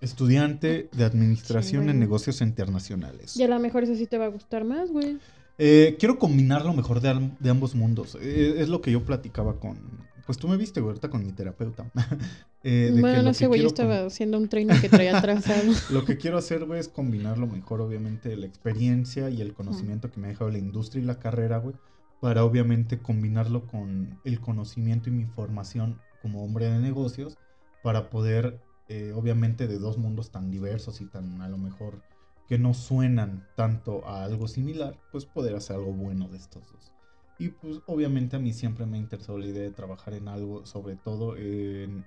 [0.02, 3.36] Estudiante de administración Sí, en negocios internacionales.
[3.38, 5.18] Y a lo mejor eso sí te va a gustar más, güey.
[5.58, 8.18] Eh, quiero combinar lo mejor de, am- de ambos mundos.
[8.22, 9.78] Eh, es lo que yo platicaba con.
[10.26, 11.90] Pues tú me viste, güey, ahorita con mi terapeuta.
[12.68, 15.16] Eh, de que bueno, lo ese que güey quiero estaba haciendo un training que traía
[15.20, 15.72] atrasado.
[15.92, 20.10] Lo que quiero hacer, güey, es combinar lo mejor, obviamente, la experiencia y el conocimiento
[20.10, 21.76] que me ha dejado la industria y la carrera, güey,
[22.22, 27.38] para obviamente combinarlo con el conocimiento y mi formación como hombre de negocios,
[27.84, 32.02] para poder, eh, obviamente, de dos mundos tan diversos y tan, a lo mejor,
[32.48, 36.92] que no suenan tanto a algo similar, pues poder hacer algo bueno de estos dos.
[37.38, 40.66] Y pues obviamente a mí siempre me ha interesado la idea de trabajar en algo,
[40.66, 42.06] sobre todo en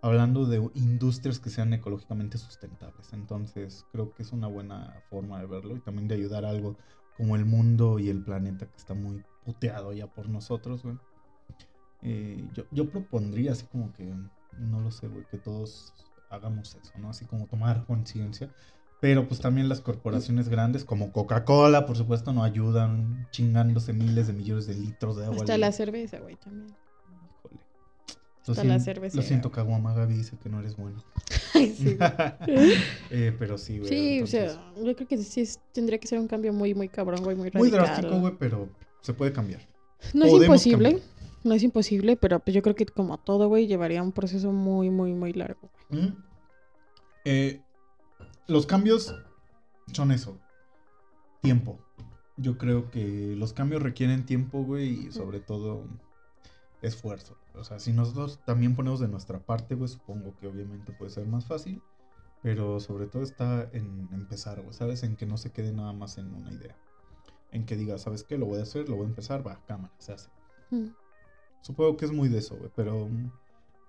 [0.00, 3.12] hablando de industrias que sean ecológicamente sustentables.
[3.12, 6.76] Entonces, creo que es una buena forma de verlo y también de ayudar algo
[7.16, 10.82] como el mundo y el planeta que está muy puteado ya por nosotros.
[12.02, 14.14] Eh, yo, yo propondría así como que,
[14.58, 15.92] no lo sé, güey, que todos
[16.30, 17.10] hagamos eso, ¿no?
[17.10, 18.50] Así como tomar conciencia.
[19.00, 24.32] Pero pues también las corporaciones grandes como Coca-Cola, por supuesto, no ayudan chingándose miles de
[24.32, 25.36] millones de litros de agua.
[25.38, 26.74] Hasta la cerveza, güey, también.
[27.38, 27.60] Híjole.
[28.48, 29.16] Hasta la cerveza.
[29.16, 31.00] Lo siento, Caguama Gaby dice que no eres bueno.
[31.54, 31.96] Ay, sí.
[33.10, 33.88] Eh, pero sí, güey.
[33.88, 36.74] Sí, o entonces, sea, yo creo que sí es- tendría que ser un cambio muy,
[36.74, 37.84] muy cabrón, güey, muy Muy radical.
[37.86, 38.68] drástico, güey, pero
[39.00, 39.60] se puede cambiar.
[40.12, 41.08] No es Podemos imposible, cambiar.
[41.48, 44.90] No es imposible, pero pues yo creo que como todo, güey, llevaría un proceso muy,
[44.90, 45.70] muy, muy largo.
[47.24, 47.62] Eh,
[48.46, 49.14] los cambios
[49.92, 50.38] son eso.
[51.42, 51.78] Tiempo.
[52.36, 55.84] Yo creo que los cambios requieren tiempo, güey, y sobre todo
[56.82, 57.36] esfuerzo.
[57.54, 61.26] O sea, si nosotros también ponemos de nuestra parte, güey, supongo que obviamente puede ser
[61.26, 61.82] más fácil.
[62.40, 65.02] Pero sobre todo está en empezar, güey, ¿sabes?
[65.02, 66.76] En que no se quede nada más en una idea.
[67.50, 68.38] En que diga, ¿sabes qué?
[68.38, 70.30] Lo voy a hacer, lo voy a empezar, va, cámara, se hace.
[70.70, 70.88] Mm.
[71.60, 73.08] Supongo que es muy de eso, güey, pero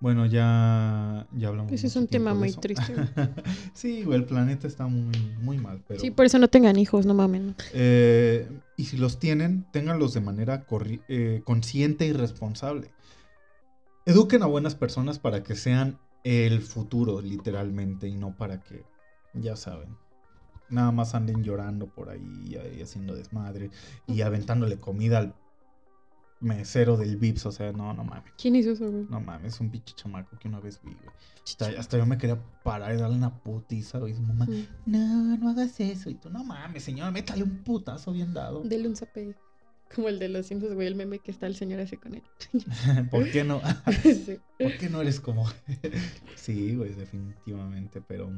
[0.00, 1.72] bueno, ya, ya hablamos.
[1.72, 2.60] Ese es un tema muy eso.
[2.60, 2.94] triste,
[3.74, 6.00] sí, güey, el planeta está muy, muy mal, pero...
[6.00, 7.54] Sí, por eso no tengan hijos, no mamen.
[7.74, 10.64] eh, y si los tienen, ténganlos de manera
[11.08, 12.92] eh, consciente y responsable.
[14.06, 18.84] Eduquen a buenas personas para que sean el futuro, literalmente, y no para que,
[19.34, 19.96] ya saben,
[20.70, 23.70] nada más anden llorando por ahí y haciendo desmadre
[24.06, 25.34] y aventándole comida al
[26.40, 27.46] mesero del Vips.
[27.46, 28.32] O sea, no, no mames.
[28.36, 29.06] ¿Quién hizo eso, güey?
[29.08, 31.14] No mames, un pinche chamaco que una vez vi, güey.
[31.44, 34.14] Hasta, hasta yo me quería parar y darle una putiza, güey.
[34.14, 34.46] Su mamá,
[34.86, 36.10] no, no hagas eso.
[36.10, 38.62] Y tú, no mames, señor, métale un putazo bien dado.
[38.62, 39.36] Dele un zape.
[39.94, 42.22] Como el de los Simpsons, güey, el meme que está el señor así con él.
[43.10, 43.60] ¿Por qué no?
[44.02, 44.38] Sí.
[44.58, 45.48] ¿Por qué no eres como.?
[46.36, 48.30] sí, güey, definitivamente, pero.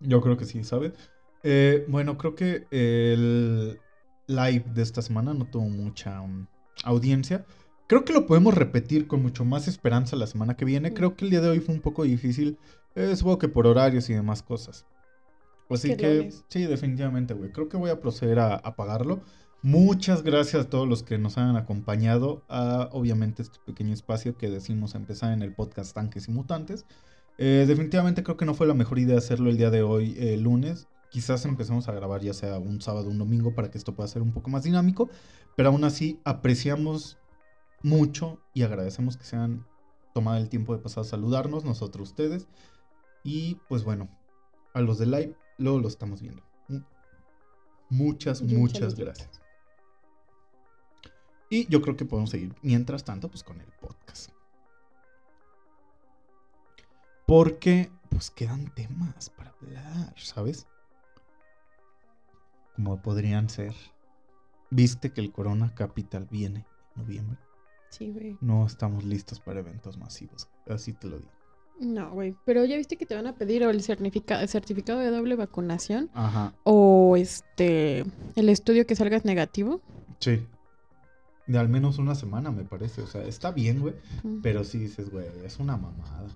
[0.00, 0.94] Yo creo que sí, ¿sabes?
[1.42, 3.78] Eh, bueno, creo que el
[4.26, 6.46] live de esta semana no tuvo mucha um,
[6.82, 7.44] audiencia.
[7.86, 10.94] Creo que lo podemos repetir con mucho más esperanza la semana que viene.
[10.94, 12.58] Creo que el día de hoy fue un poco difícil.
[12.94, 14.86] Eh, supongo que por horarios y demás cosas.
[15.68, 17.50] Así Que sí, definitivamente, güey.
[17.50, 19.22] Creo que voy a proceder a apagarlo.
[19.62, 24.50] Muchas gracias a todos los que nos han acompañado a, obviamente, este pequeño espacio que
[24.50, 26.84] decimos empezar en el podcast Tanques y Mutantes.
[27.38, 30.36] Eh, definitivamente creo que no fue la mejor idea hacerlo el día de hoy, eh,
[30.36, 30.88] lunes.
[31.12, 34.08] Quizás empecemos a grabar ya sea un sábado o un domingo para que esto pueda
[34.08, 35.10] ser un poco más dinámico.
[35.56, 37.18] Pero aún así apreciamos
[37.82, 39.66] mucho y agradecemos que se han
[40.14, 42.48] tomado el tiempo de pasar a saludarnos, nosotros ustedes.
[43.22, 44.08] Y pues bueno,
[44.72, 46.42] a los de live, luego lo estamos viendo.
[47.90, 49.04] Muchas, Y un muchas saludito.
[49.04, 49.40] gracias.
[51.50, 54.30] Y yo creo que podemos seguir, mientras tanto, pues con el podcast.
[57.26, 60.66] Porque, pues quedan temas para hablar, ¿sabes?
[62.76, 63.74] Como podrían ser.
[64.70, 66.64] Viste que el Corona Capital viene
[66.96, 67.38] en noviembre.
[67.90, 68.38] Sí, güey.
[68.40, 70.48] No estamos listos para eventos masivos.
[70.66, 71.30] Así te lo digo.
[71.80, 72.34] No, güey.
[72.46, 76.10] Pero ya viste que te van a pedir o el certificado, certificado de doble vacunación
[76.14, 76.54] Ajá.
[76.64, 78.04] o este
[78.36, 79.82] el estudio que salgas negativo.
[80.20, 80.46] Sí.
[81.46, 83.02] De al menos una semana, me parece.
[83.02, 83.94] O sea, está bien, güey.
[84.42, 86.28] Pero sí dices, güey, es una mamada.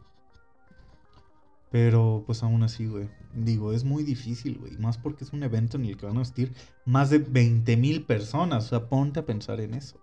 [1.71, 3.09] Pero pues aún así, güey.
[3.35, 4.77] Digo, es muy difícil, güey.
[4.79, 6.53] Más porque es un evento en el que van a asistir
[6.85, 8.67] más de 20 mil personas.
[8.67, 10.01] O sea, ponte a pensar en eso.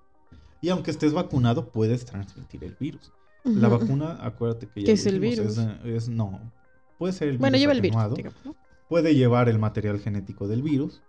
[0.62, 3.12] Y aunque estés vacunado, puedes transmitir el virus.
[3.46, 5.58] La vacuna, acuérdate que ya ¿Qué es el virus?
[5.58, 6.54] Es, es- no.
[6.98, 7.42] Puede ser el virus.
[7.42, 7.96] Bueno, lleva el virus.
[7.98, 8.56] atenuado, digamos, ¿no?
[8.88, 11.02] Puede llevar el material genético del virus.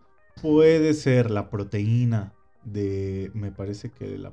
[0.42, 2.32] Puede ser la proteína
[2.64, 3.30] de.
[3.34, 4.30] Me parece que la.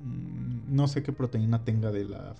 [0.00, 2.34] mm, No sé qué proteína tenga de la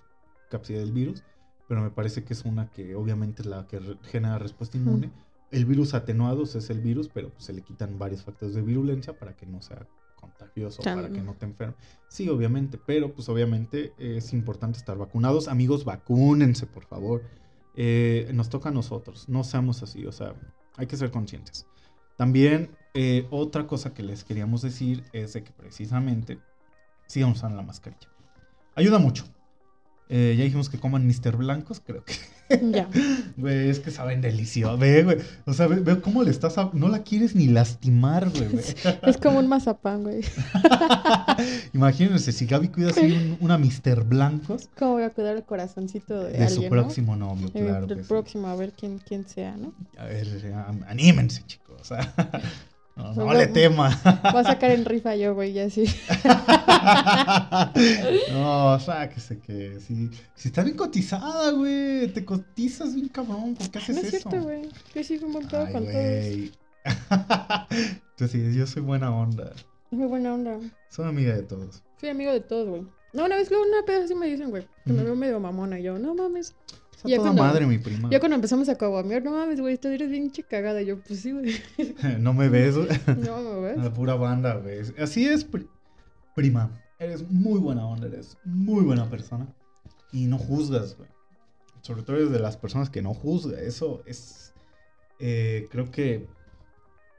[0.50, 1.22] cápside del virus.
[1.68, 5.10] Pero me parece que es una que obviamente es la que genera respuesta inmune.
[5.50, 9.18] El virus atenuados es el virus, pero pues, se le quitan varios factores de virulencia
[9.18, 9.86] para que no sea
[10.16, 11.74] contagioso, para que no te enferme.
[12.08, 15.48] Sí, obviamente, pero pues obviamente es importante estar vacunados.
[15.48, 17.22] Amigos, vacúnense, por favor.
[17.76, 20.34] Eh, nos toca a nosotros, no seamos así, o sea,
[20.76, 21.66] hay que ser conscientes.
[22.16, 26.38] También eh, otra cosa que les queríamos decir es de que precisamente
[27.06, 28.08] sigan usando la mascarilla.
[28.76, 29.24] Ayuda mucho.
[30.08, 31.36] Eh, ya dijimos que coman Mr.
[31.36, 32.14] Blancos, creo que.
[32.72, 32.88] Ya.
[33.36, 34.76] Güey, es que saben delicioso.
[34.76, 35.16] Ve, güey.
[35.46, 36.56] O sea, ve, cómo le estás.
[36.74, 38.48] No la quieres ni lastimar, güey.
[39.02, 40.20] Es como un mazapán, güey.
[41.72, 44.04] Imagínense, si Gaby cuida así una Mr.
[44.04, 44.68] Blancos.
[44.78, 47.86] ¿Cómo voy a cuidar el corazoncito de, de su próximo novio, eh, claro.
[47.86, 49.72] Del próximo, a ver quién, quién sea, ¿no?
[49.96, 50.26] A ver,
[50.86, 51.92] anímense, chicos.
[52.96, 53.24] O sea.
[53.24, 54.00] No, no le tema.
[54.32, 55.84] Voy a sacar en rifa yo, güey, ya sí.
[58.32, 62.08] no, sáquese que si, si está bien cotizada, güey.
[62.08, 63.56] Te cotizas bien cabrón.
[63.56, 64.00] ¿Por qué haces eso?
[64.00, 64.68] No es cierto, güey.
[64.94, 66.50] Yo sí un buen pedo con todos.
[68.10, 69.52] Entonces, yo soy buena onda.
[69.90, 70.58] Muy buena onda.
[70.88, 71.82] Soy amiga de todos.
[72.00, 72.82] Soy amigo de todos, güey.
[73.12, 74.66] No, una vez luego una pedo así me dicen, güey.
[74.84, 75.78] Que me veo medio mamona.
[75.78, 76.54] Y yo, no mames.
[77.04, 78.08] Ya toda madre, mi prima.
[78.10, 80.82] Ya cuando empezamos a caguamear, no mames, güey, tú eres bien cagada.
[80.82, 81.54] Yo, pues sí, güey.
[82.20, 82.88] ¿No me ves, güey?
[83.26, 83.76] No me ves.
[83.78, 84.80] La pura banda, güey.
[84.98, 85.46] Así es,
[86.34, 86.70] prima.
[86.98, 89.46] Eres muy buena onda, eres muy buena persona.
[90.12, 91.08] Y no juzgas, güey.
[91.82, 93.60] Sobre todo eres de las personas que no juzga.
[93.60, 94.54] Eso es.
[95.18, 96.26] Eh, creo que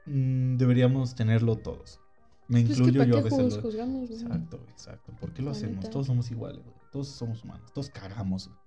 [0.06, 2.00] mm, deberíamos tenerlo todos.
[2.48, 3.58] Me pues incluyo yo a veces.
[3.58, 5.12] Juzgamos, Exacto, exacto.
[5.20, 5.88] ¿Por qué lo hacemos?
[5.90, 6.76] Todos somos iguales, güey.
[6.90, 7.72] Todos somos humanos.
[7.72, 8.48] Todos cagamos.
[8.48, 8.65] Güey.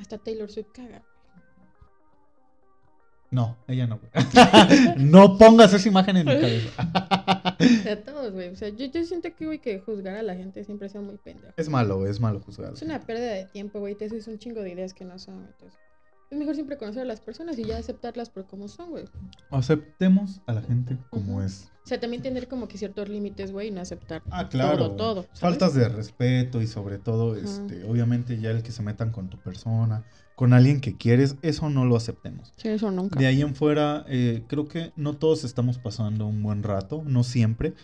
[0.00, 1.02] Hasta Taylor Swift caga.
[3.30, 4.00] No, ella no,
[4.98, 6.70] no pongas esa imagen en mi cabeza.
[6.80, 8.48] a todos, güey.
[8.48, 11.16] O sea, yo, yo siento que, güey, que juzgar a la gente siempre sea muy
[11.16, 11.52] pendejo.
[11.56, 12.72] Es malo, es malo juzgar.
[12.72, 13.96] Es una pérdida de tiempo, güey.
[13.96, 15.44] Te haces un chingo de ideas que no son.
[15.44, 15.78] Entonces,
[16.30, 19.04] es mejor siempre conocer a las personas y ya aceptarlas por como son, güey.
[19.50, 21.70] Aceptemos a la gente como es.
[21.84, 24.76] O sea, también tener como que ciertos límites, güey, y no aceptar ah, claro.
[24.76, 25.26] todo, todo.
[25.34, 29.38] Faltas de respeto y sobre todo, este, obviamente ya el que se metan con tu
[29.38, 30.04] persona,
[30.34, 32.52] con alguien que quieres, eso no lo aceptemos.
[32.56, 33.18] Sí, eso nunca.
[33.18, 37.22] De ahí en fuera, eh, creo que no todos estamos pasando un buen rato, no
[37.22, 37.74] siempre,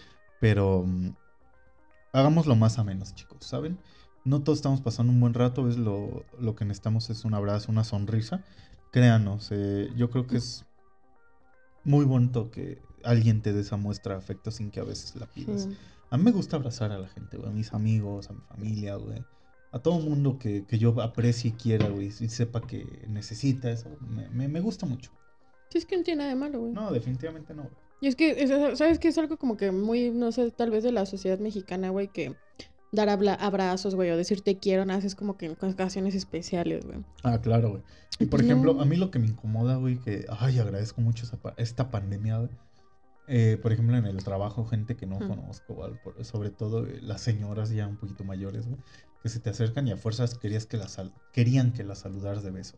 [0.40, 1.14] pero um,
[2.12, 3.78] hagámoslo más a menos, chicos, ¿saben?
[4.24, 7.72] No todos estamos pasando un buen rato, es lo, lo que necesitamos es un abrazo,
[7.72, 8.44] una sonrisa.
[8.92, 10.64] Créanos, eh, yo creo que es
[11.84, 15.26] muy bonito que alguien te dé esa muestra de afecto sin que a veces la
[15.26, 15.68] pidas.
[16.10, 18.96] A mí me gusta abrazar a la gente, güey, a mis amigos, a mi familia,
[18.96, 19.24] güey.
[19.72, 23.88] A todo mundo que, que yo aprecie y quiera, güey, y sepa que necesita eso.
[24.30, 25.10] Me, me, gusta mucho.
[25.70, 26.72] Sí, es que no tiene nada de malo, güey.
[26.72, 27.74] No, definitivamente no, güey.
[28.02, 28.46] Y es que,
[28.76, 29.08] ¿sabes qué?
[29.08, 32.36] Es algo como que muy, no sé, tal vez de la sociedad mexicana, güey, que
[32.92, 36.98] dar abrazos, güey, o decir te quiero, nada, es como que en ocasiones especiales, güey.
[37.22, 37.82] Ah, claro, güey.
[38.18, 41.26] Y por ejemplo, a mí lo que me incomoda, güey, que, ay, agradezco mucho
[41.56, 42.50] esta pandemia, güey.
[43.28, 47.70] Eh, por ejemplo, en el trabajo, gente que no conozco, sobre todo eh, las señoras
[47.70, 48.78] ya un poquito mayores, güey,
[49.22, 51.00] que se te acercan y a fuerzas querías que las
[51.32, 52.76] querían que las saludaras de beso.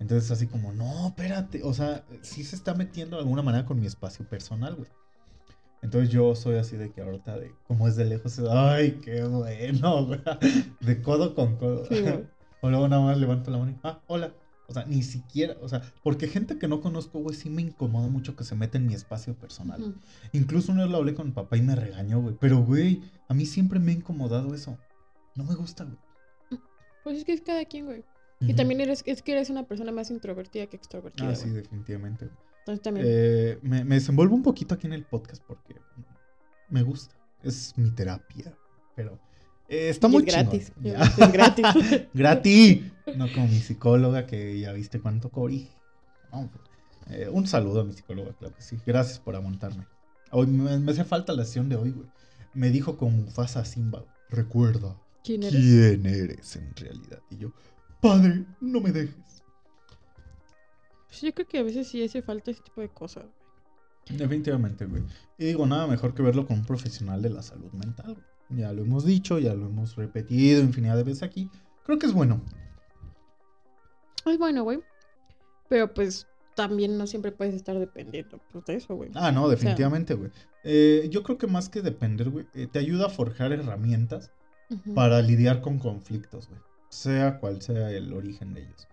[0.00, 3.78] Entonces, así como, no, espérate, o sea, sí se está metiendo de alguna manera con
[3.78, 4.90] mi espacio personal, güey.
[5.84, 10.06] Entonces yo soy así de que ahorita, de, como es de lejos, ay, qué bueno,
[10.06, 10.20] güey.
[10.80, 11.86] De codo con codo.
[12.62, 14.34] o luego nada más levanto la mano y, ah, hola.
[14.66, 18.08] O sea, ni siquiera, o sea, porque gente que no conozco, güey, sí me incomoda
[18.08, 19.94] mucho que se meta en mi espacio personal.
[20.32, 22.34] Incluso una vez lo hablé con mi papá y me regañó, güey.
[22.40, 24.78] Pero, güey, a mí siempre me ha incomodado eso.
[25.34, 25.98] No me gusta, güey.
[27.02, 28.04] Pues es que es cada quien, güey.
[28.40, 31.28] Y también eres, es que eres una persona más introvertida que extrovertida.
[31.28, 32.30] Ah, sí, definitivamente.
[32.66, 35.76] Eh, me, desenvuelvo un poquito aquí en el podcast porque
[36.70, 37.14] me gusta.
[37.42, 38.54] Es mi terapia.
[38.94, 39.18] Pero
[39.68, 40.72] eh, está muy gratis.
[40.82, 41.66] Es gratis.
[42.14, 42.82] gratis.
[43.16, 45.68] No como mi psicóloga que ya viste cuánto cori.
[47.10, 48.76] Eh, un saludo a mi psicóloga, claro que sí.
[48.86, 49.86] Gracias por aguantarme.
[50.30, 52.08] Hoy me, hace falta la sesión de hoy, güey.
[52.54, 55.60] Me dijo con Mufasa Simba, recuerda ¿Quién eres?
[55.60, 57.20] quién eres en realidad.
[57.30, 57.52] Y yo,
[58.00, 59.33] padre, no me dejes.
[61.14, 63.24] Pues yo creo que a veces sí hace falta ese tipo de cosas.
[64.10, 65.04] Definitivamente, güey.
[65.38, 68.16] Y digo, nada mejor que verlo con un profesional de la salud mental.
[68.48, 71.48] Ya lo hemos dicho, ya lo hemos repetido infinidad de veces aquí.
[71.84, 72.42] Creo que es bueno.
[74.26, 74.80] Es bueno, güey.
[75.68, 79.10] Pero pues también no siempre puedes estar dependiendo pues, de eso, güey.
[79.14, 80.32] Ah, no, definitivamente, güey.
[80.64, 84.32] Eh, yo creo que más que depender, güey, eh, te ayuda a forjar herramientas
[84.96, 86.60] para lidiar con conflictos, güey.
[86.88, 88.88] Sea cual sea el origen de ellos.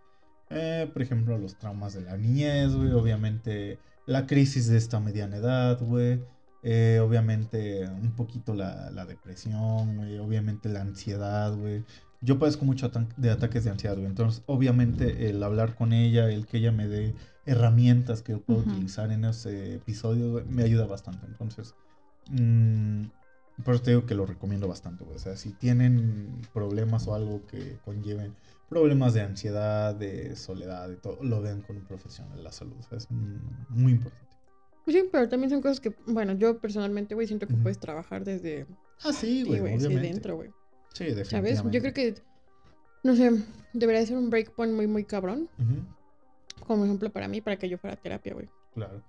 [0.51, 2.91] Eh, por ejemplo, los traumas de la niñez, güey.
[2.91, 6.21] Obviamente, la crisis de esta mediana edad, güey.
[6.63, 10.19] Eh, obviamente, un poquito la, la depresión, güey.
[10.19, 11.83] Obviamente, la ansiedad, güey.
[12.21, 14.07] Yo padezco mucho de ataques de ansiedad, güey.
[14.07, 18.59] Entonces, obviamente, el hablar con ella, el que ella me dé herramientas que yo puedo
[18.59, 21.25] utilizar en ese episodio, me ayuda bastante.
[21.25, 21.73] Entonces,
[22.29, 23.05] mmm,
[23.63, 25.15] por eso te digo que lo recomiendo bastante, güey.
[25.15, 28.35] O sea, si tienen problemas o algo que conlleven
[28.71, 32.77] problemas de ansiedad, de soledad, de todo, lo vean con un profesional de la salud.
[32.79, 34.33] O sea, es muy importante.
[34.87, 38.65] Sí, pero también son cosas que, bueno, yo personalmente, güey, siento que puedes trabajar desde...
[39.03, 39.99] Ah, sí, güey, obviamente.
[39.99, 40.51] dentro, güey.
[40.93, 41.57] Sí, definitivamente.
[41.57, 41.73] ¿Sabes?
[41.73, 42.15] Yo creo que,
[43.03, 43.43] no sé,
[43.73, 45.49] debería ser un breakpoint muy, muy cabrón.
[46.65, 48.47] Como ejemplo para mí, para que yo fuera a terapia, güey.
[48.73, 49.03] Claro.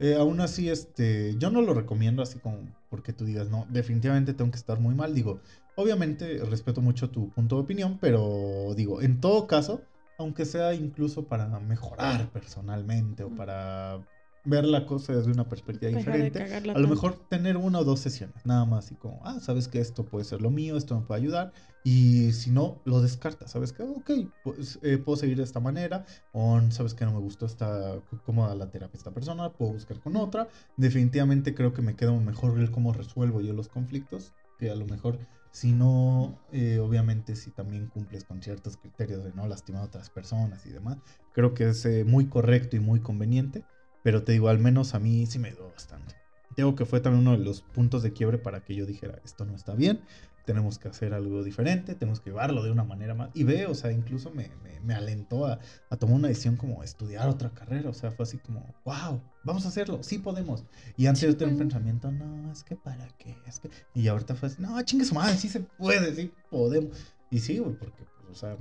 [0.00, 4.32] Eh, aún así, este, yo no lo recomiendo así como porque tú digas, no, definitivamente
[4.32, 5.14] tengo que estar muy mal.
[5.14, 5.40] Digo,
[5.74, 9.82] obviamente respeto mucho tu punto de opinión, pero digo, en todo caso,
[10.18, 14.00] aunque sea incluso para mejorar personalmente o para
[14.44, 16.42] ver la cosa desde una perspectiva diferente.
[16.74, 19.80] A lo mejor tener una o dos sesiones, nada más, y como, ah, sabes que
[19.80, 21.52] esto puede ser lo mío, esto me puede ayudar,
[21.90, 24.10] y si no, lo descartas, sabes que, ok,
[24.42, 28.46] pues, eh, puedo seguir de esta manera, o sabes que no me gustó esta, cómo
[28.54, 30.48] la terapia esta persona, puedo buscar con otra.
[30.76, 34.84] Definitivamente creo que me queda mejor el cómo resuelvo yo los conflictos, que a lo
[34.84, 35.18] mejor
[35.50, 40.10] si no, eh, obviamente, si también cumples con ciertos criterios de no lastimar a otras
[40.10, 40.98] personas y demás,
[41.32, 43.64] creo que es eh, muy correcto y muy conveniente.
[44.02, 46.14] Pero te digo, al menos a mí sí me ayudó bastante.
[46.54, 49.46] Digo que fue también uno de los puntos de quiebre para que yo dijera, esto
[49.46, 50.02] no está bien,
[50.48, 53.28] tenemos que hacer algo diferente, tenemos que llevarlo de una manera más.
[53.34, 54.50] Y ve, o sea, incluso me,
[54.82, 55.58] me, alentó a,
[55.90, 57.90] a, tomar una decisión como estudiar otra carrera.
[57.90, 60.64] O sea, fue así como, wow, vamos a hacerlo, sí podemos.
[60.96, 63.68] Y antes yo tenía un pensamiento, no, es que para qué, es que...
[63.92, 66.96] Y ahorita fue así, no, chingue su madre, sí se puede, sí podemos.
[67.30, 68.56] Y sí, güey, porque, pues, o sea,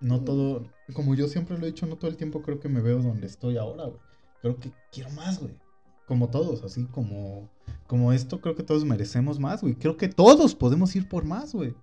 [0.00, 2.80] no todo, como yo siempre lo he dicho, no todo el tiempo creo que me
[2.80, 4.00] veo donde estoy ahora, güey
[4.44, 5.54] creo que quiero más, güey.
[6.06, 7.48] Como todos, así como,
[7.86, 9.74] como esto, creo que todos merecemos más, güey.
[9.74, 11.74] Creo que todos podemos ir por más, güey.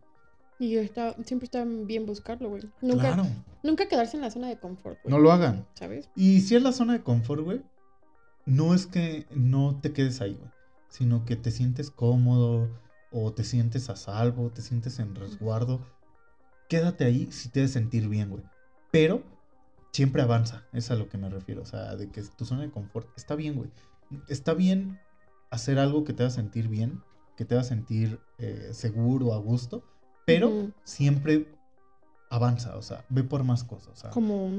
[0.62, 2.62] Y está, siempre está bien buscarlo, güey.
[2.82, 3.26] Nunca, claro.
[3.64, 5.12] nunca quedarse en la zona de confort, güey.
[5.12, 5.66] No lo hagan.
[5.74, 6.10] ¿Sabes?
[6.16, 7.64] Y si es la zona de confort, güey,
[8.46, 10.52] no es que no te quedes ahí, güey.
[10.88, 12.70] Sino que te sientes cómodo
[13.12, 15.82] o te sientes a salvo, te sientes en resguardo.
[16.70, 18.44] Quédate ahí si te debes sentir bien, güey.
[18.92, 19.24] Pero
[19.92, 20.64] siempre avanza.
[20.74, 21.64] Es a lo que me refiero.
[21.64, 23.72] O sea, de que tu zona de confort está bien, güey.
[24.28, 25.00] Está bien
[25.50, 27.02] hacer algo que te haga sentir bien,
[27.36, 29.84] que te haga sentir eh, seguro, a gusto,
[30.26, 31.48] pero siempre
[32.30, 34.04] avanza, o sea, ve por más cosas.
[34.12, 34.52] Como,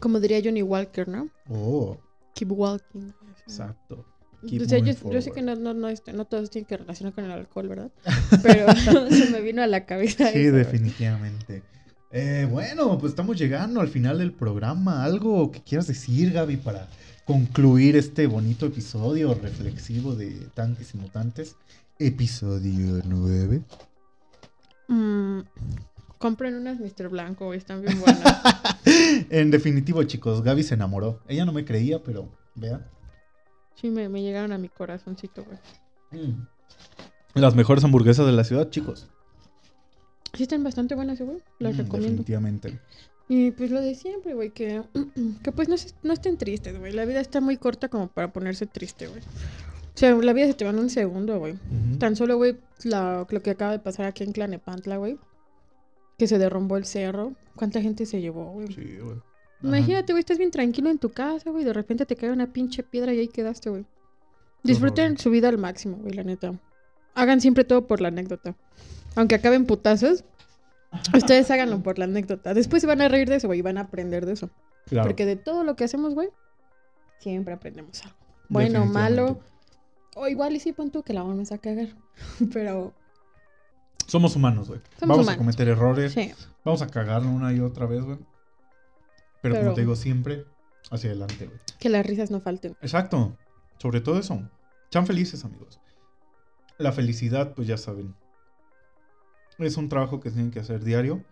[0.00, 1.30] como diría Johnny Walker, ¿no?
[1.48, 1.96] Oh.
[2.34, 3.12] Keep walking.
[3.46, 4.04] Exacto.
[4.42, 4.64] yo,
[5.20, 7.90] sé que no, no, no, este, no todos tienen que relacionar con el alcohol, ¿verdad?
[8.42, 8.66] Pero
[9.10, 10.30] se me vino a la cabeza.
[10.32, 11.62] Sí, definitivamente.
[12.12, 15.04] Eh, bueno, pues estamos llegando al final del programa.
[15.04, 16.88] ¿Algo que quieras decir, Gaby, para
[17.30, 21.54] concluir este bonito episodio reflexivo de Tanques y Mutantes?
[22.00, 23.62] Episodio 9.
[24.88, 25.38] Mm,
[26.18, 27.08] compren unas Mr.
[27.08, 28.24] Blanco, están bien buenas.
[29.30, 31.20] en definitivo, chicos, Gaby se enamoró.
[31.28, 32.90] Ella no me creía, pero vea.
[33.76, 36.26] Sí, me, llegaron a mi corazoncito, güey.
[36.26, 36.48] Mm.
[37.34, 39.08] Las mejores hamburguesas de la ciudad, chicos.
[40.34, 41.38] Sí están bastante buenas, güey.
[41.60, 42.08] Las mm, recomiendo.
[42.08, 42.80] Definitivamente.
[43.30, 44.82] Y pues lo de siempre, güey, que,
[45.44, 46.92] que pues no, no estén tristes, güey.
[46.92, 49.20] La vida está muy corta como para ponerse triste, güey.
[49.20, 51.54] O sea, la vida se te va en un segundo, güey.
[52.00, 55.16] Tan solo, güey, lo que acaba de pasar aquí en Clanepantla, güey.
[56.18, 57.34] Que se derrumbó el cerro.
[57.54, 58.66] ¿Cuánta gente se llevó, güey?
[58.66, 59.18] Sí, güey.
[59.62, 61.62] Imagínate, güey, estás bien tranquilo en tu casa, güey.
[61.62, 63.86] De repente te cae una pinche piedra y ahí quedaste, güey.
[64.64, 66.58] Disfruten su vida al máximo, güey, la neta.
[67.14, 68.56] Hagan siempre todo por la anécdota.
[69.14, 70.24] Aunque acaben putazos,
[71.14, 72.54] ustedes háganlo por la anécdota.
[72.54, 74.50] Después se van a reír de eso, güey, y van a aprender de eso.
[75.02, 76.30] Porque de todo lo que hacemos, güey,
[77.20, 78.16] siempre aprendemos algo.
[78.48, 79.40] Bueno, malo.
[80.16, 81.88] O igual y sí, pon tú que la vamos a cagar.
[82.52, 82.92] Pero.
[84.06, 84.80] Somos humanos, güey.
[85.00, 86.12] Vamos a cometer errores.
[86.12, 86.32] Sí.
[86.64, 88.18] Vamos a cagarlo una y otra vez, güey.
[89.40, 90.44] Pero, como te digo, siempre
[90.90, 91.58] hacia adelante, güey.
[91.78, 92.76] Que las risas no falten.
[92.82, 93.36] Exacto.
[93.78, 94.42] Sobre todo eso.
[94.90, 95.80] Sean felices, amigos.
[96.76, 98.16] La felicidad, pues ya saben,
[99.66, 101.24] es un trabajo que tienen que hacer diario.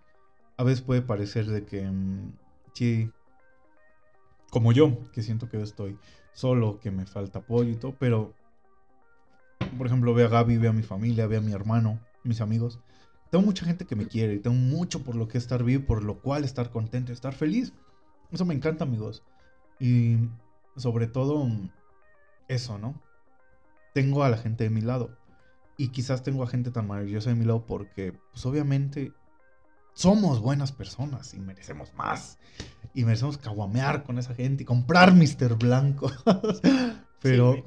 [0.57, 2.33] A veces puede parecer de que, mm,
[2.75, 3.13] sí,
[4.51, 5.99] como yo, que siento que estoy
[6.33, 8.35] solo, que me falta apoyo y todo, pero,
[9.77, 12.81] por ejemplo, ve a Gaby, ve a mi familia, ve a mi hermano, mis amigos.
[13.31, 16.03] Tengo mucha gente que me quiere y tengo mucho por lo que estar vivo, por
[16.03, 17.75] lo cual estar contento, estar feliz.
[18.31, 19.23] Eso me encanta, amigos.
[19.79, 20.17] Y
[20.77, 21.47] sobre todo,
[22.49, 23.01] eso, ¿no?
[23.93, 25.18] Tengo a la gente de mi lado.
[25.79, 29.15] Y quizás tengo a gente tan maravillosa de mi lado porque, pues obviamente,
[29.95, 32.39] somos buenas personas y merecemos más.
[32.95, 35.57] Y merecemos caguamear con esa gente y comprar Mr.
[35.57, 36.13] Blanco.
[37.23, 37.65] Pero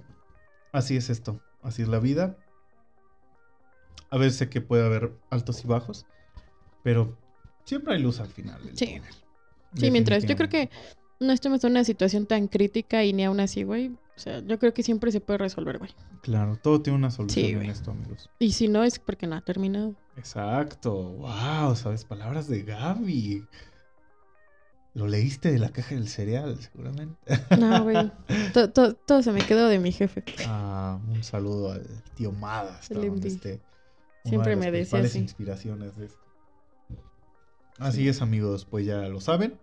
[0.72, 2.38] así es esto, así es la vida.
[4.10, 6.06] A veces sé que puede haber altos y bajos,
[6.84, 7.18] pero
[7.64, 8.60] siempre hay luz al final.
[8.76, 9.02] Sí.
[9.76, 10.70] Sí, mientras yo creo que
[11.22, 13.90] no estemos en una situación tan crítica y ni aún así, güey.
[13.90, 15.92] O sea, yo creo que siempre se puede resolver, güey.
[16.22, 18.30] Claro, todo tiene una solución en esto, amigos.
[18.40, 19.96] Y si no, es porque no ha terminado.
[20.18, 20.94] Exacto.
[20.94, 23.48] Wow, sabes, palabras de Gaby.
[24.94, 27.16] Lo leíste de la caja del cereal, seguramente.
[27.58, 28.12] No, güey.
[28.74, 30.24] Todo, se me quedó de mi jefe.
[30.48, 32.90] Ah, un saludo al tío Madas.
[34.24, 35.20] Siempre me decía así.
[35.20, 36.10] inspiraciones de
[37.80, 39.60] Así es, amigos, pues ya lo saben.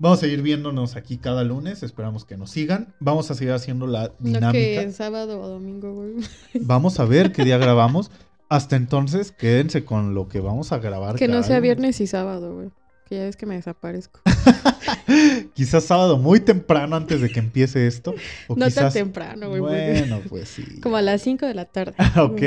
[0.00, 1.82] Vamos a seguir viéndonos aquí cada lunes.
[1.82, 2.94] Esperamos que nos sigan.
[3.00, 4.46] Vamos a seguir haciendo la dinámica.
[4.46, 6.14] No que sábado o domingo, güey.
[6.60, 8.12] Vamos a ver qué día grabamos.
[8.48, 11.16] Hasta entonces, quédense con lo que vamos a grabar.
[11.16, 12.70] Que no sea viernes y sábado, güey.
[13.06, 14.20] Que ya ves que me desaparezco.
[15.54, 18.14] quizás sábado muy temprano antes de que empiece esto.
[18.48, 19.60] no tan temprano, güey.
[19.60, 20.80] Bueno, pues sí.
[20.80, 21.94] Como a las 5 de la tarde.
[22.16, 22.40] ok.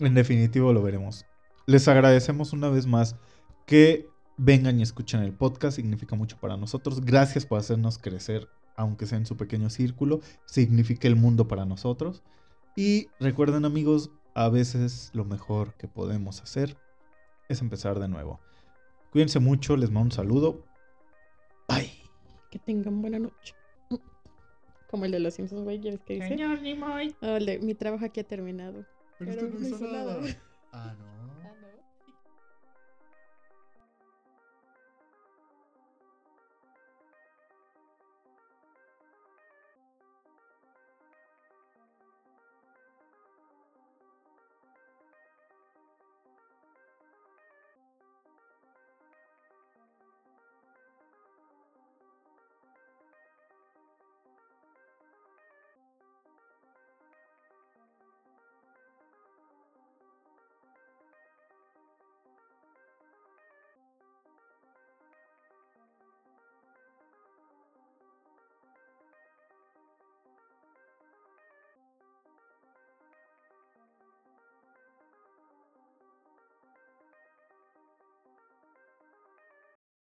[0.00, 1.26] En definitivo lo veremos.
[1.66, 3.14] Les agradecemos una vez más
[3.66, 5.76] que vengan y escuchen el podcast.
[5.76, 7.04] Significa mucho para nosotros.
[7.04, 10.20] Gracias por hacernos crecer, aunque sea en su pequeño círculo.
[10.46, 12.22] Significa el mundo para nosotros.
[12.76, 16.76] Y recuerden amigos, a veces lo mejor que podemos hacer
[17.48, 18.40] es empezar de nuevo.
[19.12, 20.64] Cuídense mucho, les mando un saludo.
[21.68, 21.92] Bye.
[22.50, 23.54] Que tengan buena noche.
[24.90, 26.28] Como el de los Simpsons, güey, ¿ya que dice?
[26.28, 27.14] Señor Nimoy.
[27.62, 28.84] mi trabajo aquí ha terminado.
[29.18, 30.18] Pero, no hizo nada.
[30.76, 31.23] Ah, no.